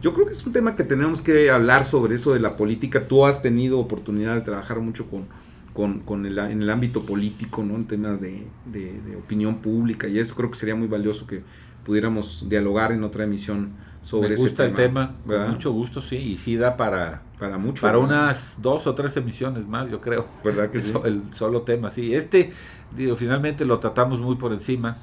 Yo 0.03 0.13
creo 0.13 0.27
que 0.27 0.33
es 0.33 0.45
un 0.45 0.53
tema 0.53 0.77
que 0.77 0.85
tenemos 0.85 1.23
que 1.23 1.51
hablar 1.51 1.87
sobre 1.87 2.17
eso 2.17 2.35
de 2.35 2.41
la 2.41 2.57
política. 2.59 3.07
Tú 3.09 3.25
has 3.25 3.41
tenido 3.41 3.79
oportunidad 3.79 4.35
de 4.35 4.43
trabajar 4.43 4.81
mucho 4.81 5.07
con, 5.09 5.27
con, 5.75 6.01
con 6.01 6.25
el, 6.25 6.39
en 6.39 6.63
el 6.63 6.71
ámbito 6.71 7.03
político, 7.03 7.65
¿no? 7.65 7.75
En 7.75 7.85
temas 7.87 8.21
de, 8.21 8.47
de, 8.65 9.01
de, 9.01 9.17
opinión 9.17 9.57
pública 9.57 10.07
y 10.07 10.19
eso 10.21 10.35
creo 10.37 10.49
que 10.49 10.57
sería 10.57 10.77
muy 10.77 10.87
valioso 10.87 11.27
que 11.27 11.43
pudiéramos 11.85 12.49
dialogar 12.49 12.93
en 12.93 13.03
otra 13.03 13.25
emisión 13.25 13.73
sobre 14.01 14.31
Me 14.31 14.37
gusta 14.37 14.65
ese 14.67 14.75
tema. 14.75 15.15
el 15.17 15.17
tema, 15.17 15.17
con 15.27 15.51
mucho 15.51 15.73
gusto, 15.73 16.01
sí, 16.01 16.17
y 16.17 16.39
sí 16.39 16.57
da 16.57 16.77
para, 16.77 17.23
para 17.39 17.59
mucho. 17.59 17.83
Para 17.83 17.99
¿verdad? 17.99 18.15
unas 18.27 18.59
dos 18.63 18.87
o 18.87 18.95
tres 18.95 19.17
emisiones 19.17 19.67
más, 19.67 19.91
yo 19.91 20.01
creo. 20.01 20.29
¿Verdad 20.45 20.71
que 20.71 20.79
el, 20.79 20.85
sí? 20.85 20.95
el 21.05 21.23
solo 21.33 21.63
tema, 21.63 21.91
sí. 21.91 22.15
Este, 22.15 22.53
digo, 22.97 23.17
finalmente 23.17 23.65
lo 23.65 23.81
tratamos 23.81 24.21
muy 24.21 24.37
por 24.37 24.53
encima, 24.53 24.99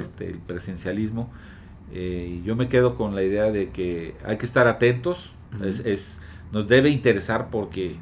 este, 0.00 0.30
el 0.30 0.38
presencialismo. 0.38 1.30
Eh, 1.92 2.42
yo 2.44 2.56
me 2.56 2.68
quedo 2.68 2.96
con 2.96 3.14
la 3.14 3.22
idea 3.22 3.52
de 3.52 3.68
que 3.70 4.16
hay 4.24 4.38
que 4.38 4.46
estar 4.46 4.66
atentos, 4.66 5.32
uh 5.52 5.62
-huh. 5.62 5.68
es, 5.68 5.80
es, 5.80 6.20
nos 6.50 6.66
debe 6.66 6.90
interesar 6.90 7.48
porque 7.50 7.96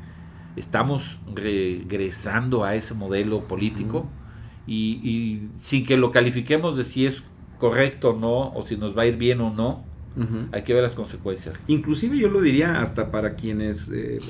estamos 0.56 1.20
regresando 1.34 2.64
a 2.64 2.74
ese 2.74 2.94
modelo 2.94 3.46
político 3.46 3.98
uh 3.98 4.02
-huh. 4.02 4.62
y, 4.66 5.00
y, 5.02 5.50
sin 5.58 5.84
que 5.84 5.96
lo 5.96 6.10
califiquemos 6.10 6.76
de 6.76 6.84
si 6.84 7.06
es 7.06 7.22
correcto 7.58 8.10
o 8.10 8.18
no, 8.18 8.52
o 8.52 8.64
si 8.66 8.76
nos 8.76 8.96
va 8.96 9.02
a 9.02 9.06
ir 9.06 9.16
bien 9.16 9.40
o 9.40 9.52
no, 9.52 9.84
uh 10.16 10.20
-huh. 10.20 10.48
hay 10.52 10.62
que 10.62 10.74
ver 10.74 10.82
las 10.82 10.94
consecuencias. 10.94 11.58
Inclusive 11.66 12.18
yo 12.18 12.28
lo 12.28 12.40
diría 12.40 12.80
hasta 12.80 13.10
para 13.10 13.34
quienes 13.34 13.90
eh, 13.90 14.20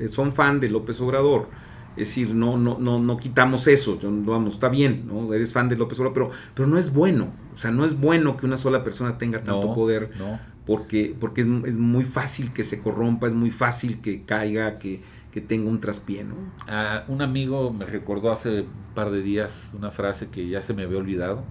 eh, 0.00 0.08
son 0.08 0.32
fan 0.32 0.60
de 0.60 0.68
López 0.68 1.00
Obrador, 1.00 1.48
es 1.96 2.08
decir, 2.08 2.34
no, 2.34 2.58
no, 2.58 2.78
no, 2.78 2.98
no 2.98 3.16
quitamos 3.16 3.66
eso, 3.66 3.98
vamos, 4.02 4.54
está 4.54 4.68
bien, 4.68 5.04
¿no? 5.06 5.32
Eres 5.32 5.52
fan 5.52 5.68
de 5.68 5.76
López 5.76 5.98
Obrador, 5.98 6.12
pero, 6.14 6.30
pero 6.54 6.68
no 6.68 6.78
es 6.78 6.92
bueno, 6.92 7.32
o 7.54 7.58
sea, 7.58 7.70
no 7.70 7.86
es 7.86 7.98
bueno 7.98 8.36
que 8.36 8.44
una 8.44 8.58
sola 8.58 8.84
persona 8.84 9.16
tenga 9.16 9.42
tanto 9.42 9.68
no, 9.68 9.72
poder, 9.72 10.10
no. 10.18 10.38
porque, 10.66 11.16
porque 11.18 11.40
es, 11.40 11.46
es, 11.64 11.76
muy 11.78 12.04
fácil 12.04 12.52
que 12.52 12.64
se 12.64 12.80
corrompa, 12.80 13.28
es 13.28 13.32
muy 13.34 13.50
fácil 13.50 14.02
que 14.02 14.24
caiga, 14.24 14.78
que, 14.78 15.00
que 15.36 15.42
tenga 15.42 15.68
un 15.68 15.80
traspié, 15.80 16.24
¿no? 16.24 16.34
Ah, 16.66 17.04
un 17.08 17.20
amigo 17.20 17.70
me 17.70 17.84
recordó 17.84 18.32
hace 18.32 18.62
un 18.62 18.94
par 18.94 19.10
de 19.10 19.20
días 19.20 19.68
una 19.74 19.90
frase 19.90 20.28
que 20.28 20.48
ya 20.48 20.62
se 20.62 20.72
me 20.72 20.84
había 20.84 20.96
olvidado, 20.96 21.44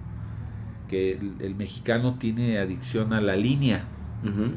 que 0.88 1.12
el, 1.12 1.34
el 1.38 1.54
mexicano 1.54 2.18
tiene 2.18 2.58
adicción 2.58 3.12
a 3.12 3.20
la 3.20 3.36
línea. 3.36 3.84
Uh 4.24 4.26
-huh. 4.26 4.50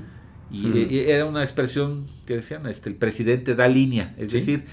Y, 0.50 0.66
uh 0.66 0.70
-huh. 0.74 0.92
y, 0.92 1.00
era 1.12 1.28
una 1.28 1.44
expresión 1.44 2.08
que 2.26 2.38
decían, 2.38 2.66
este, 2.66 2.90
el 2.90 2.96
presidente 2.96 3.54
da 3.54 3.68
línea, 3.68 4.16
es 4.18 4.32
¿Sí? 4.32 4.40
decir, 4.40 4.66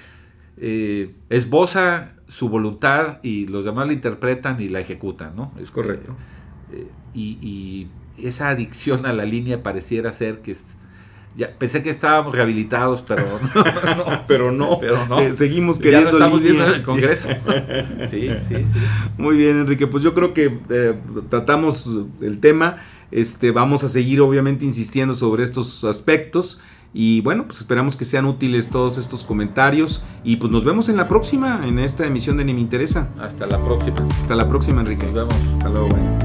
eh, 0.56 1.14
esboza 1.28 2.14
su 2.26 2.48
voluntad 2.48 3.20
y 3.22 3.46
los 3.48 3.66
demás 3.66 3.86
la 3.86 3.92
interpretan 3.92 4.58
y 4.58 4.70
la 4.70 4.80
ejecutan, 4.80 5.36
¿no? 5.36 5.52
Es 5.60 5.70
correcto. 5.70 6.16
Eh, 6.72 6.86
y, 7.12 7.36
y, 7.42 7.88
esa 8.26 8.48
adicción 8.48 9.04
a 9.04 9.12
la 9.12 9.26
línea 9.26 9.62
pareciera 9.62 10.12
ser 10.12 10.40
que... 10.40 10.52
Es, 10.52 10.64
ya, 11.36 11.50
pensé 11.58 11.82
que 11.82 11.90
estábamos 11.90 12.34
rehabilitados, 12.34 13.02
pero 13.02 13.22
no. 13.54 13.96
no 13.96 14.26
pero 14.26 14.52
no. 14.52 14.78
Pero 14.80 15.06
no. 15.06 15.20
Eh, 15.20 15.34
seguimos 15.36 15.78
queriendo. 15.78 16.12
Ya 16.12 16.18
lo 16.18 16.24
estamos 16.24 16.40
línea. 16.42 16.52
viendo 16.52 16.72
en 16.72 16.80
el 16.80 16.82
Congreso. 16.82 17.28
sí, 18.10 18.30
sí, 18.48 18.54
sí. 18.72 18.78
Muy 19.18 19.36
bien, 19.36 19.58
Enrique. 19.58 19.86
Pues 19.86 20.02
yo 20.02 20.14
creo 20.14 20.32
que 20.32 20.58
eh, 20.70 20.94
tratamos 21.28 21.90
el 22.22 22.40
tema. 22.40 22.78
Este, 23.10 23.50
vamos 23.50 23.84
a 23.84 23.88
seguir, 23.88 24.20
obviamente, 24.20 24.64
insistiendo 24.64 25.14
sobre 25.14 25.44
estos 25.44 25.84
aspectos. 25.84 26.60
Y 26.94 27.20
bueno, 27.20 27.44
pues 27.46 27.58
esperamos 27.58 27.94
que 27.94 28.06
sean 28.06 28.24
útiles 28.24 28.70
todos 28.70 28.96
estos 28.96 29.22
comentarios. 29.22 30.02
Y 30.24 30.36
pues 30.36 30.50
nos 30.50 30.64
vemos 30.64 30.88
en 30.88 30.96
la 30.96 31.06
próxima, 31.06 31.66
en 31.66 31.78
esta 31.78 32.06
emisión 32.06 32.38
de 32.38 32.46
Ni 32.46 32.54
Me 32.54 32.60
Interesa. 32.60 33.10
Hasta 33.20 33.46
la 33.46 33.62
próxima. 33.62 34.08
Hasta 34.22 34.34
la 34.34 34.48
próxima, 34.48 34.80
Enrique. 34.80 35.04
Nos 35.04 35.14
vemos. 35.14 35.34
Hasta 35.58 35.68
luego, 35.68 35.88
bueno. 35.88 36.18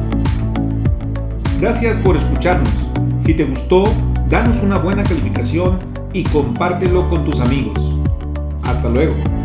Gracias 1.60 2.00
por 2.00 2.16
escucharnos. 2.16 2.74
Si 3.20 3.34
te 3.34 3.44
gustó, 3.44 3.84
danos 4.32 4.64
una 4.64 4.78
buena 4.78 5.04
calificación 5.04 5.78
y 6.14 6.24
compártelo 6.24 7.10
con 7.10 7.26
tus 7.26 7.42
amigos. 7.42 7.78
Hasta 8.64 8.88
luego. 8.88 9.41